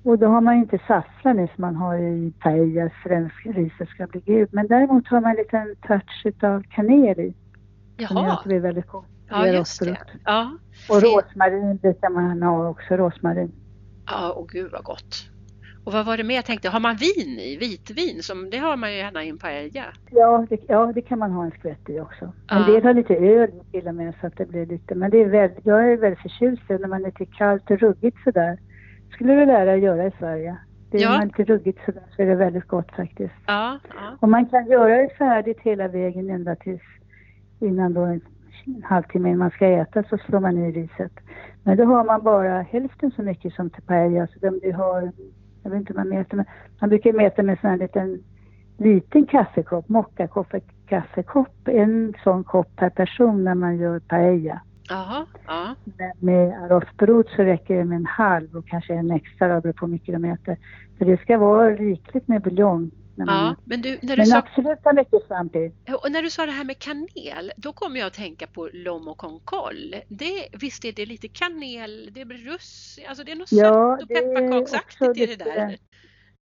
[0.06, 3.30] Och då har man ju inte saffran i som man har i paellas för den
[3.44, 4.52] riset ska bli gult.
[4.52, 7.34] Men däremot har man en liten touch utav kanel i.
[8.06, 9.04] Som gör Jaha, att det blir väldigt gott.
[9.28, 9.98] ja gör just det.
[10.24, 10.50] Ja,
[10.90, 13.52] Och rosmarin brukar man ha också, rosmarin.
[14.06, 15.30] ja och gud vad gott.
[15.84, 17.56] Och vad var det mer jag tänkte, har man vin i?
[17.60, 18.22] Vitvin?
[18.22, 19.84] Som, det har man ju gärna i en paella.
[20.10, 22.24] Ja det, ja, det kan man ha en skvätt i också.
[22.24, 22.66] En Ja.
[22.66, 25.28] del har lite öl till och med så att det blir lite, men det är
[25.28, 28.58] väldigt, jag är väldigt förtjust i när man är lite kallt och ruggigt sådär.
[29.16, 30.56] Skulle du lära att göra i Sverige.
[30.90, 31.18] Det är Ja.
[31.18, 33.34] man lite ruggigt sådär så är det väldigt gott faktiskt.
[33.46, 34.16] Ja, ja.
[34.20, 36.82] Och man kan göra det färdigt hela vägen ända tills
[37.60, 38.20] innan då en
[38.84, 41.12] halvtimme innan man ska äta så slår man i riset.
[41.64, 44.26] Men då har man bara hälften så mycket som till paella.
[44.26, 45.12] Så de du har,
[45.62, 46.46] jag vet inte hur man mäter, men
[46.80, 48.22] man brukar mäta med en sån här liten
[48.78, 50.54] liten kaffekopp, mockakopp,
[50.86, 54.60] kaffekopp, en sån kopp per person när man gör paella.
[54.88, 55.74] Jaha, ja.
[55.84, 59.72] Men med arrosbrot så räcker det med en halv och kanske en extra, då, beroende
[59.72, 59.84] på
[60.24, 60.56] äter.
[60.98, 62.90] För det ska vara rikligt med buljong.
[63.18, 63.56] Man, ja.
[63.64, 65.72] Men du, när du, men sa, absolut ha mycket i.
[66.02, 69.14] och när du sa det här med kanel, då kommer jag att tänka på lomo
[69.14, 69.94] con col.
[70.08, 74.02] Det, visst är det lite kanel, det är russ, alltså det är något Ja, sött
[74.02, 75.76] och pepparkaksaktigt i det där.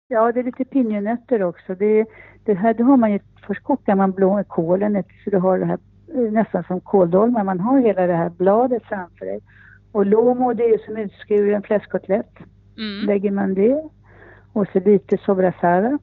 [0.09, 1.75] Ja, det är lite pinjenötter också.
[1.75, 2.07] Det,
[2.45, 5.59] det här, då har man ju, först kokar man blå, kålen ett- så du har
[5.59, 5.79] det här
[6.15, 7.45] nästan som kåldolmar.
[7.45, 9.41] Man har hela det här bladet framför dig.
[9.93, 12.33] Och lomo det är som utskuren fläskkotlett.
[12.77, 13.83] Mm, Lägger man det
[14.53, 15.99] och så lite sobrasara.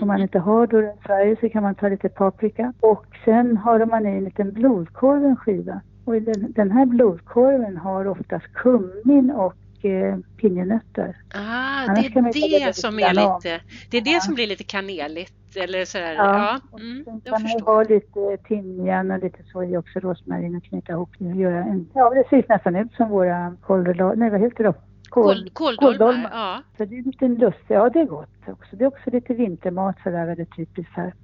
[0.00, 0.22] Om man mm.
[0.22, 2.72] inte har då i Sverige så kan man ta lite paprika.
[2.80, 5.80] Och sen har man i en liten blodkorv en skiva.
[6.04, 11.16] Och den, den här blodkorven har oftast kummin och eh, pinjenötter.
[11.34, 14.20] Ah, Annars det är det som är lite, det är det Ja.
[14.20, 16.14] som blir lite kaneligt eller sådär.
[16.14, 20.56] Ja, Ja, mm, Sen kan man ha lite timjan och lite så i också, rosmarin
[20.56, 24.16] och knyta ihop det och göra en, ja det ser nästan ut som våra kålrullar,
[24.16, 24.74] nej vad heter då?
[25.08, 26.62] Kål, Kål, kåldolmar, ja.
[26.76, 28.76] Så det är lite lust, ja det är gott också.
[28.76, 31.14] Det är också lite vintermat sådär väldigt typiskt här.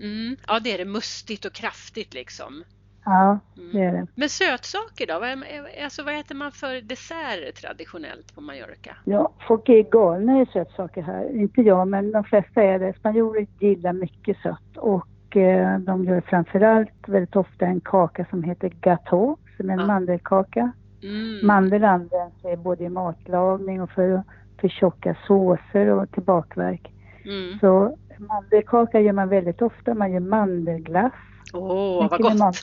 [0.00, 0.36] Mm.
[0.46, 2.64] Ja, det är det mustigt och kraftigt liksom.
[3.04, 3.70] Ja, Mm.
[3.72, 4.06] det är det.
[4.14, 5.20] Men sötsaker då?
[5.20, 5.44] Vad,
[5.84, 8.96] alltså, vad äter man för dessert traditionellt på Mallorca?
[9.04, 11.36] Ja, folk är galna i sötsaker här.
[11.40, 12.92] Inte jag, men de flesta är det.
[12.98, 18.68] Spanjorer gillar mycket sött och eh, de gör framförallt väldigt ofta en kaka som heter
[18.68, 19.86] gâteau, som är en Ja.
[19.86, 20.72] mandelkaka.
[21.02, 21.46] Mm.
[21.46, 24.22] Mandel används både i matlagning och för,
[24.60, 26.92] för tjocka såser och till bakverk.
[27.24, 27.58] Mm.
[27.58, 29.94] Så mandelkaka gör man väldigt ofta.
[29.94, 31.12] Man gör mandelglass.
[31.54, 32.56] Åh, vad Mycket med gott!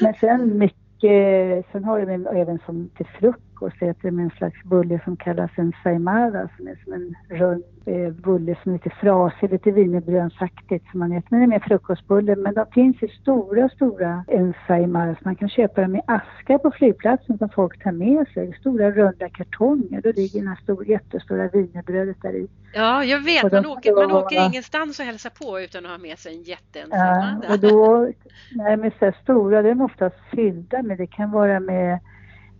[0.00, 5.00] Men sen mycket, sen har de även som till frukost äter de en slags bulle
[5.04, 9.50] som kallas en saimada som är som en rund eh, bulle som är lite frasig,
[9.50, 11.26] lite wienerbrödsaktigt som man äter.
[11.30, 12.36] Men det är mer frukostbulle.
[12.36, 15.18] Men de finns i stora, stora ensaimadas.
[15.24, 18.56] Man kan köpa dem i askar på flygplatsen som folk tar med sig.
[18.60, 20.00] Stora runda kartonger.
[20.00, 22.48] Då ligger det här stor, jättestora wienerbrödet där i.
[22.74, 23.44] Ja, jag vet.
[23.44, 26.42] Och Man åker, man åker ingenstans och hälsar på utan att ha med sig en
[26.42, 27.44] Ja, jätteensammad.
[27.50, 28.08] och då,
[28.54, 31.98] nej men så här stora, de är oftast fyllda med, det kan vara med,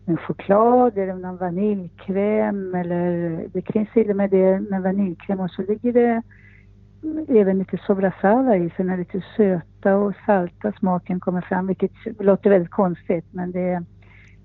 [0.06, 5.50] med choklad eller någon vaniljkräm eller det finns till och med det med vaniljkräm och
[5.50, 6.22] så ligger det
[7.28, 12.50] även lite sobrasada i så när lite söta och salta smaken kommer fram vilket låter
[12.50, 13.84] väldigt konstigt men det är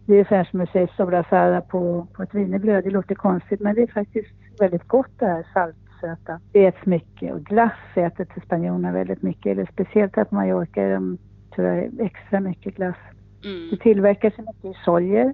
[0.06, 2.84] det är ungefär som att säga sobrasada på, på ett wienerbröd.
[2.84, 6.39] Det låter konstigt men det är faktiskt väldigt gott det här saltsöta.
[6.52, 9.45] Det äts mycket och glass äter till spanjorerna väldigt mycket.
[9.45, 11.17] Eller speciellt här på Mallorca är de
[11.56, 12.95] tyvärr extra mycket glass.
[13.41, 13.78] Det Mm.
[13.82, 15.34] tillverkas ju mycket i sojer.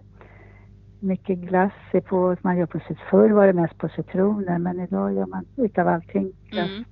[1.00, 4.80] Mycket glass är på, man gör på sitt förr var det mest på citroner men
[4.80, 6.70] idag gör man utav allting glass.
[6.70, 6.86] Mm.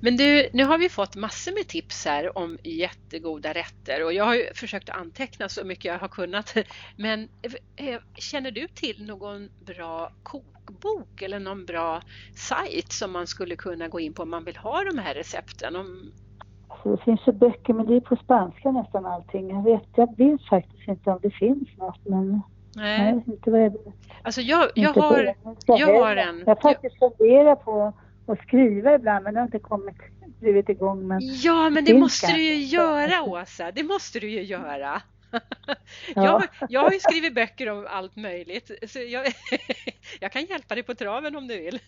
[0.00, 4.24] Men du, nu har vi fått massor med tips här om jättegoda rätter och jag
[4.24, 6.54] har ju försökt att anteckna så mycket jag har kunnat.
[6.96, 7.28] Men
[7.76, 12.00] eh, känner du till någon bra kokbok eller någon bra
[12.34, 15.76] sajt som man skulle kunna gå in på om man vill ha de här recepten?
[15.76, 16.12] Om...
[16.82, 19.50] Så det finns ju böcker, men det är på spanska nästan allting.
[19.50, 22.42] Jag vet, jag vet faktiskt inte om det finns något, men
[22.76, 23.14] Nej.
[23.14, 23.74] nej, inte vad jag.
[24.22, 26.38] Alltså jag, jag har, engelska jag har en...
[26.38, 27.92] Jag har faktiskt funderat på
[28.26, 29.96] att skriva ibland, men det har inte kommit,
[30.40, 31.08] blivit igång.
[31.08, 35.02] Men Ja, men det måste du ju göra Åsa, det måste du ju göra.
[36.14, 36.24] Ja.
[36.24, 39.26] Jag, jag har ju skrivit böcker om allt möjligt, så jag,
[40.20, 41.80] jag kan hjälpa dig på traven om du vill.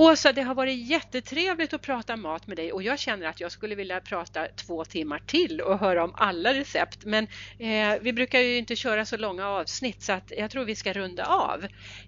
[0.00, 3.52] Åsa, det har varit jättetrevligt att prata mat med dig och jag känner att jag
[3.52, 7.04] skulle vilja prata två timmar till och höra om alla recept.
[7.04, 7.24] Men
[7.58, 10.92] eh, vi brukar ju inte köra så långa avsnitt så att jag tror vi ska
[10.92, 11.64] runda av.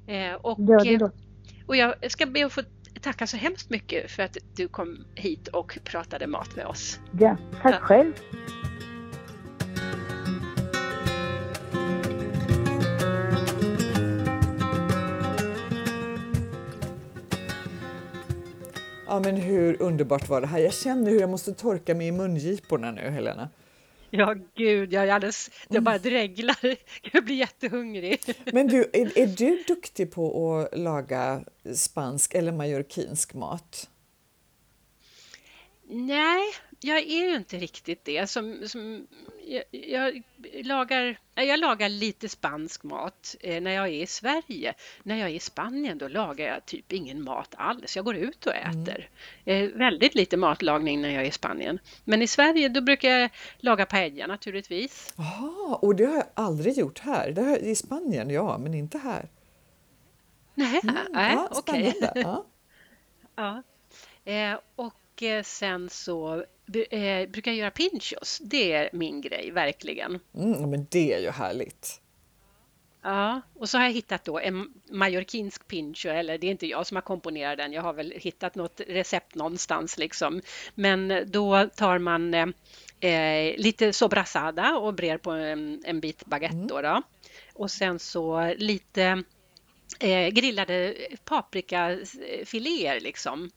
[0.06, 1.08] Eh, och, eh,
[1.66, 2.62] och jag ska be att få
[3.00, 7.00] tacka så hemskt mycket för att du kom hit och pratade mat med oss.
[7.18, 7.36] ja.
[7.62, 7.78] Tack Ja.
[7.80, 8.12] själv.
[19.10, 20.58] Ja, men hur underbart var det här?
[20.58, 23.48] Jag känner hur jag måste torka mig i mungiporna nu, Helena.
[24.10, 26.56] Ja, gud, jag, är alldeles, jag bara dreglar.
[27.12, 28.20] Jag blir jättehungrig.
[28.52, 31.44] Men du, är, är du duktig på att laga
[31.74, 33.88] spansk eller mallorquinsk mat?
[35.88, 36.42] Nej,
[36.80, 38.30] jag är ju inte riktigt det.
[38.30, 39.06] Som, som,
[39.46, 40.22] jag, jag,
[40.64, 44.74] lagar, jag lagar lite spansk mat eh, när jag är i Sverige.
[45.02, 47.96] När jag är i Spanien då lagar jag typ ingen mat alls.
[47.96, 49.08] Jag går ut och äter.
[49.44, 51.78] Eh, väldigt lite matlagning när jag är i Spanien.
[52.04, 55.14] Men i Sverige då brukar jag laga paella naturligtvis.
[55.16, 57.30] Jaha, och det har jag aldrig gjort här.
[57.30, 59.28] Det har, I Spanien, ja, men inte här.
[60.54, 61.92] Nej, nej ja, okej.
[61.92, 62.20] spännande.
[62.20, 62.46] Ja.
[63.36, 63.62] Ja.
[64.24, 66.44] Eh, och eh, sen så
[66.90, 68.38] eh, brukar göra pinchos.
[68.42, 70.20] Det är min grej, verkligen.
[70.34, 72.00] Mm, men det är ju härligt.
[73.02, 76.86] Ja, och så har jag hittat då en mallorquinsk pincho, eller det är inte jag
[76.86, 80.40] som har komponerat den, jag har väl hittat något recept någonstans liksom.
[80.74, 82.46] Men då tar man eh,
[83.10, 87.02] eh, lite sobrasada och brer på en, en bit baguette då, då.
[87.54, 89.22] Och sen så lite
[90.00, 90.94] eh, grillade
[91.24, 93.50] paprikafiléer liksom.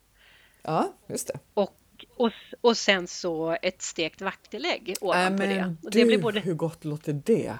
[0.61, 1.39] Ja, just det.
[1.53, 1.78] Och,
[2.18, 5.47] och, och sen så ett stekt vaktelägg ovanpå det.
[5.47, 7.53] men Och det blir du, både, hur gott låter det?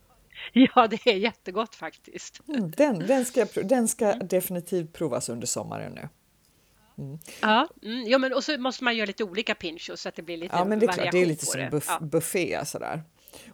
[0.52, 2.40] ja, det är jättegott faktiskt.
[2.48, 6.08] Mm, den, den, ska, den ska definitivt provas under sommaren nu.
[7.40, 10.22] Ja, mm, ja men och så måste man göra lite olika pinchos så att det
[10.22, 11.70] blir lite Ja, men det är klart, det är lite som det.
[11.70, 12.06] buff, Ja.
[12.06, 13.02] buffé sådär.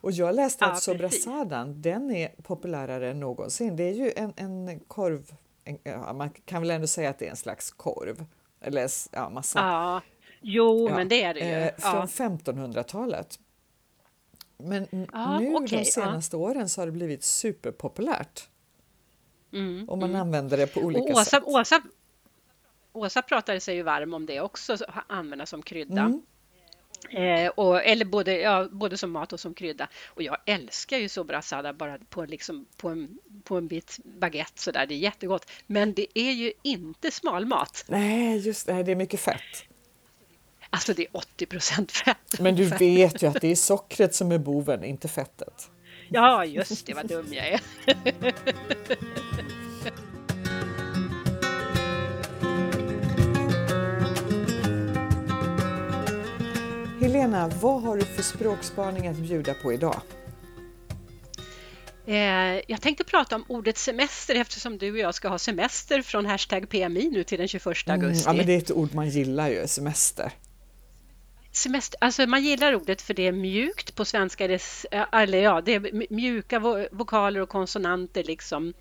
[0.01, 3.77] Och jag läste Ja, att sobrasadan, den är populärare än någonsin.
[3.77, 5.35] Det är ju en, en korv,
[5.65, 8.25] en, ja, man kan väl ändå säga att det är en slags korv.
[8.61, 9.59] Eller ja, massa.
[10.41, 11.47] Jo Ja, men det är det ju.
[11.53, 12.07] eh, från Ja.
[12.07, 13.39] 1500-talet.
[14.59, 18.49] Men Ja, nu okej, de senaste åren så har det blivit superpopulärt.
[19.53, 20.21] Mm, Och man mm.
[20.21, 21.43] använder det på olika Åsa, sätt.
[21.47, 21.83] Åsa,
[22.93, 26.01] Åsa pratade sig ju varm om det också, så att använda som krydda.
[26.03, 26.23] Mm.
[27.11, 29.89] Eh, och, eller både, ja, både som mat och som krydda.
[30.07, 34.87] Och jag älskar ju sobrasada bara på, liksom, på, en, på en bit baguette sådär.
[34.87, 35.51] Det är jättegott.
[35.67, 37.85] Men det är ju inte smalmat.
[37.89, 39.65] Nej, just det, det är mycket fett.
[40.77, 42.41] Alltså det är 80 procent fett.
[42.41, 45.71] Men du vet ju att det är sockret som är boven, inte fettet.
[46.09, 47.61] Ja, just det, vad dum jag är.
[57.01, 60.01] Helena, vad har du för språkspaning att bjuda på idag?
[62.07, 62.15] Eh,
[62.69, 66.69] jag tänkte prata om ordet semester eftersom du och jag ska ha semester från hashtag
[66.69, 68.25] PMI nu till den 21 Mm, augusti.
[68.29, 70.33] ja, men det är ett ord man gillar ju, semester.
[71.57, 73.95] Semester, alltså man gillar ordet för det är mjukt.
[73.95, 78.75] På svenska är det, eh, eller ja, det är mjuka vo- vokaler och konsonanter liksom.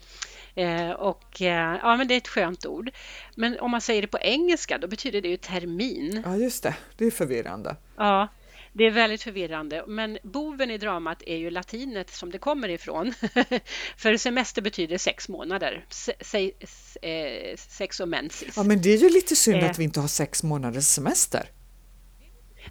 [0.55, 2.91] Eh, och eh, ja, men det är ett skönt ord.
[3.35, 6.21] Men om man säger det på engelska då betyder det ju termin.
[6.25, 6.75] Ja, just det.
[6.97, 7.75] Det är förvirrande.
[7.97, 8.27] Ja,
[8.73, 9.83] det är väldigt förvirrande.
[9.87, 13.13] Men boven i dramat är ju latinet som det kommer ifrån.
[13.97, 15.85] för semester betyder sex månader.
[15.89, 18.53] Se, se, s- eh, sex och mensis.
[18.57, 19.69] Ja, men det är ju lite synd Eh.
[19.69, 21.49] att vi inte har sex månaders semester.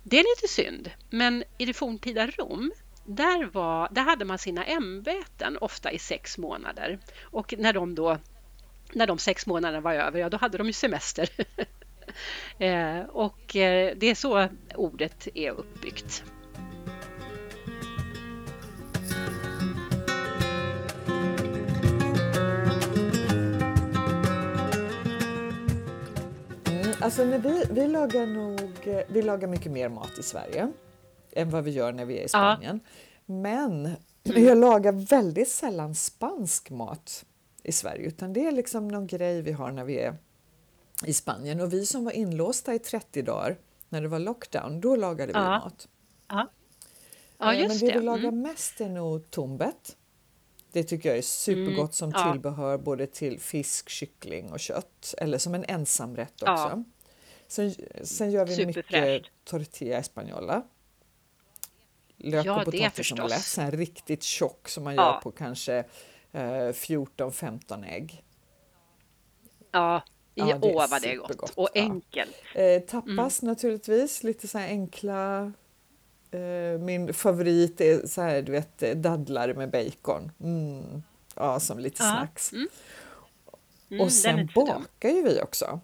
[0.07, 2.73] Det är lite synd, men i det forntida Rom
[3.05, 6.99] där, var, där hade man sina ämbeten ofta i sex månader.
[7.23, 8.19] Och när de då
[8.93, 11.29] när de sex månaderna var över, ja då hade de ju semester.
[12.59, 16.25] eh, och eh, det är så ordet är uppbyggt.
[27.05, 28.61] Alltså när vi, vi lagar nog,
[29.09, 30.73] vi lagar mycket mer mat i Sverige
[31.33, 32.81] än vad vi gör när vi är i Spanien.
[33.27, 33.91] Men
[34.23, 37.25] jag lagar väldigt sällan spansk mat
[37.63, 40.17] i Sverige utan det är liksom någon grej vi har när vi är
[41.05, 41.61] i Spanien.
[41.61, 43.57] Och vi som var inlåsta i 30 dagar
[43.89, 44.81] när det var lockdown.
[44.81, 45.59] Då lagade vi Ja.
[45.59, 45.89] mat.
[46.29, 46.49] Ja,
[47.39, 47.99] ja Eh, just Men det det.
[47.99, 48.41] vi lagar Mm.
[48.43, 49.97] mest är nog tombet.
[50.73, 52.33] Det tycker jag är supergott Mm, som ja.
[52.33, 55.15] tillbehör både till fisk, kyckling och kött.
[55.19, 56.85] Eller som en ensamrätt också.
[57.55, 60.63] Sen, sen gör vi mycket tortilla española.
[62.17, 63.19] Lök Ja, och potatis förstås.
[63.21, 65.03] omelett, så här riktigt tjock som man Ja.
[65.15, 65.85] gör på kanske
[66.33, 66.43] eh,
[66.73, 68.25] 14-15 ägg.
[69.71, 70.03] Ja,
[70.35, 71.81] Ja, det åh vad det är gott och ja.
[71.83, 72.35] enkelt.
[72.55, 75.53] Eh, tapas naturligtvis, lite så här enkla.
[76.31, 80.31] Eh, min favorit är så här, du vet, dadlar med bacon.
[80.41, 81.03] Mm.
[81.35, 82.53] Ja, som lite snacks.
[82.53, 82.69] Mm,
[84.01, 85.81] och är sen bakar ju vi också.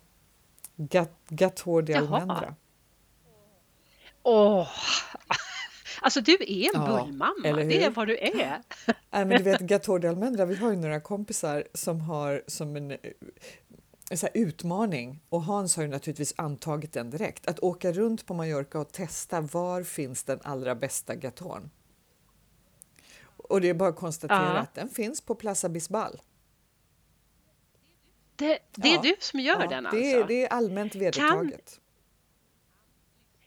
[0.88, 2.54] Gat, Gateau de almendra.
[4.22, 4.68] Åh!
[6.02, 8.32] Alltså du är en Ja, bullmamma, det är vad du är.
[9.10, 12.76] Nej, men du vet Gateau de almendra, vi har ju några kompisar som har som
[12.76, 12.98] en, eh,
[14.14, 17.46] så utmaning och Hans har ju naturligtvis antagit den direkt.
[17.48, 21.70] Att åka runt på Mallorca och testa var finns den allra bästa gaton.
[23.36, 24.58] Och det är bara att konstatera Ja.
[24.58, 26.20] att den finns på Plaza Bisbal.
[28.41, 30.24] Det, det är Ja, du som gör Ja, den det, alltså.
[30.26, 31.80] det är allmänt vedertaget.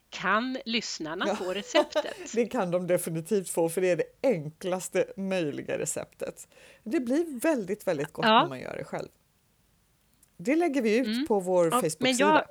[0.10, 1.36] Kan lyssnarna Ja.
[1.36, 2.34] få receptet?
[2.34, 6.48] Det kan de definitivt få för det är det enklaste möjliga receptet.
[6.84, 9.10] Det blir väldigt, väldigt gott när man gör det själv.
[10.38, 11.28] Det lägger vi ut Mm.
[11.28, 12.46] på vår Facebook-sida.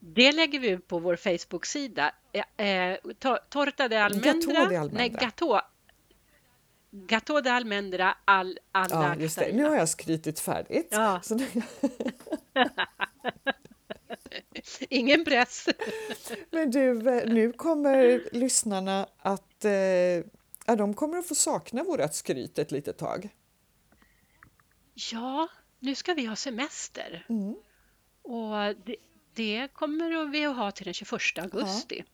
[0.00, 2.14] det lägger vi ut på vår Facebook-sida.
[2.32, 4.32] Eh, eh, to- torta de almendra.
[4.32, 4.98] Gateau de almendra.
[4.98, 5.60] Nej, gateau.
[6.90, 9.52] Gateau de almendra al, alla Ja, just det.
[9.52, 10.88] Nu har jag skrytit färdigt.
[10.90, 11.20] Ja.
[11.22, 11.46] Så nu,
[14.88, 15.68] Ingen press.
[16.50, 22.14] men du, eh, nu kommer lyssnarna att eh, ja, de kommer att få sakna vårat
[22.14, 23.28] skryt ett litet tag.
[25.12, 27.26] Ja, nu ska vi ha semester.
[27.28, 27.54] Mm.
[28.22, 28.96] Och det,
[29.34, 31.98] det kommer vi att ha till den 21 augusti.
[31.98, 32.04] Eh,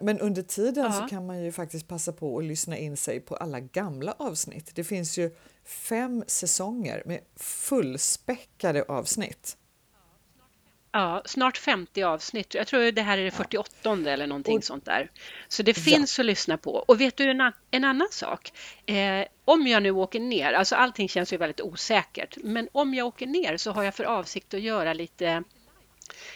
[0.00, 1.08] Men under tiden så Ja.
[1.08, 4.70] kan man ju faktiskt passa på att lyssna in sig på alla gamla avsnitt.
[4.74, 5.30] Det finns ju
[5.64, 9.56] fem säsonger med fullspäckade avsnitt.
[10.92, 12.54] Ja, snart 50 avsnitt.
[12.54, 15.10] Jag tror det här är det 48 eller någonting Och- sånt där.
[15.48, 15.82] Så det Ja.
[15.82, 16.70] finns att lyssna på.
[16.74, 18.52] Och vet du en, en annan sak?
[18.86, 23.06] Eh, om jag nu åker ner, alltså allting känns ju väldigt osäkert, men om jag
[23.06, 25.42] åker ner så har jag för avsikt att göra lite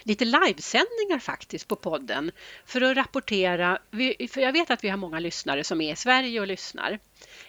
[0.02, 2.30] lite livesändningar faktiskt på podden
[2.66, 3.78] för att rapportera.
[4.30, 6.98] För jag vet att vi har många lyssnare som är i Sverige och lyssnar.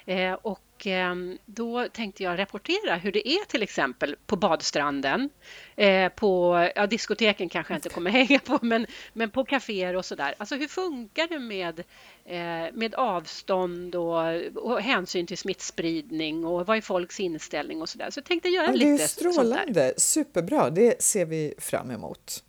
[0.06, 1.16] Eh, och och eh,
[1.46, 5.30] då tänkte jag rapportera hur det är till exempel på badstranden.
[5.76, 10.06] Eh, på ja, diskoteken kanske jag inte kommer hänga på, men, men på kaféer och
[10.06, 10.36] sådär.
[10.38, 11.80] Alltså hur funkar det med,
[12.26, 18.10] eh, med avstånd och, och hänsyn till smittspridning och vad är folks inställning och sådär.
[18.12, 19.32] Så jag tänkte göra Ja, det är lite sånt där.
[19.34, 20.70] strålande, superbra.
[20.70, 22.44] Det ser vi fram emot.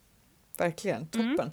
[0.59, 1.51] Verkligen, Mm.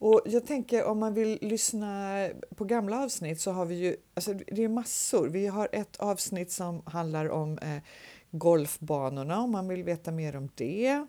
[0.00, 4.34] Och jag tänker om man vill lyssna på gamla avsnitt så har vi ju, alltså
[4.34, 5.28] det är massor.
[5.28, 7.82] Vi har ett avsnitt som handlar om eh,
[8.30, 11.06] golfbanorna om man vill veta mer om det.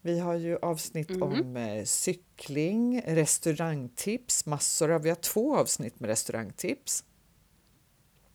[0.00, 1.22] Vi har ju avsnitt Mm.
[1.22, 7.04] om eh, cykling, restaurangtips, massor av, vi har två avsnitt med restaurangtips.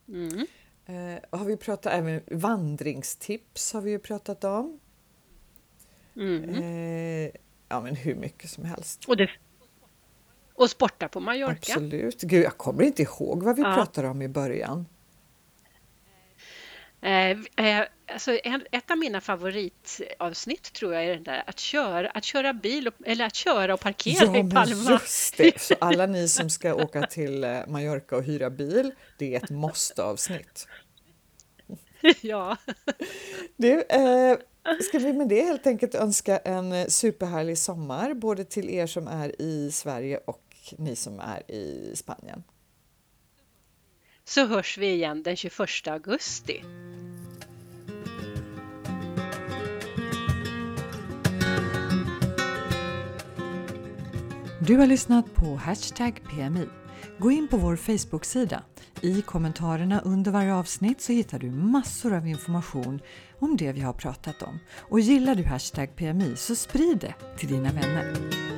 [0.08, 0.46] Mm.
[0.86, 4.80] Eh, har vi pratat även vandringstips har vi ju pratat om.
[6.16, 6.50] Mm.
[6.50, 7.30] Eh,
[7.68, 9.04] ja, men hur mycket som helst.
[9.08, 9.30] Och, det,
[10.54, 11.52] och sporta på Mallorca.
[11.72, 12.20] Absolut.
[12.20, 13.74] Gud, jag kommer inte ihåg vad vi Ja.
[13.74, 14.86] pratade om i början.
[17.00, 22.10] Eh, eh, alltså en, ett av mina favoritavsnitt tror jag är det där att köra,
[22.10, 24.90] att köra bil och, eller att köra och parkera Ja, i Palma.
[24.90, 25.60] just det.
[25.60, 29.50] Så alla ni som ska åka till eh, Mallorca och hyra bil, det är ett
[29.50, 30.68] måste-avsnitt.
[32.20, 32.56] ja.
[33.56, 34.36] Du, eh,
[34.82, 39.08] ska vi med det helt enkelt önska en eh, superhärlig sommar, både till er som
[39.08, 40.42] är i Sverige och
[40.78, 42.42] ni som är i Spanien.
[44.24, 46.62] Så hörs vi igen den 21 augusti.
[54.66, 56.68] Du har lyssnat på Hashtag PMI.
[57.18, 58.62] Gå in på vår Facebook-sida.
[59.00, 63.00] I kommentarerna under varje avsnitt så hittar du massor av information
[63.42, 64.58] om det vi har pratat om.
[64.78, 68.51] Och gillar du Hashtag PMI så sprid det till dina vänner.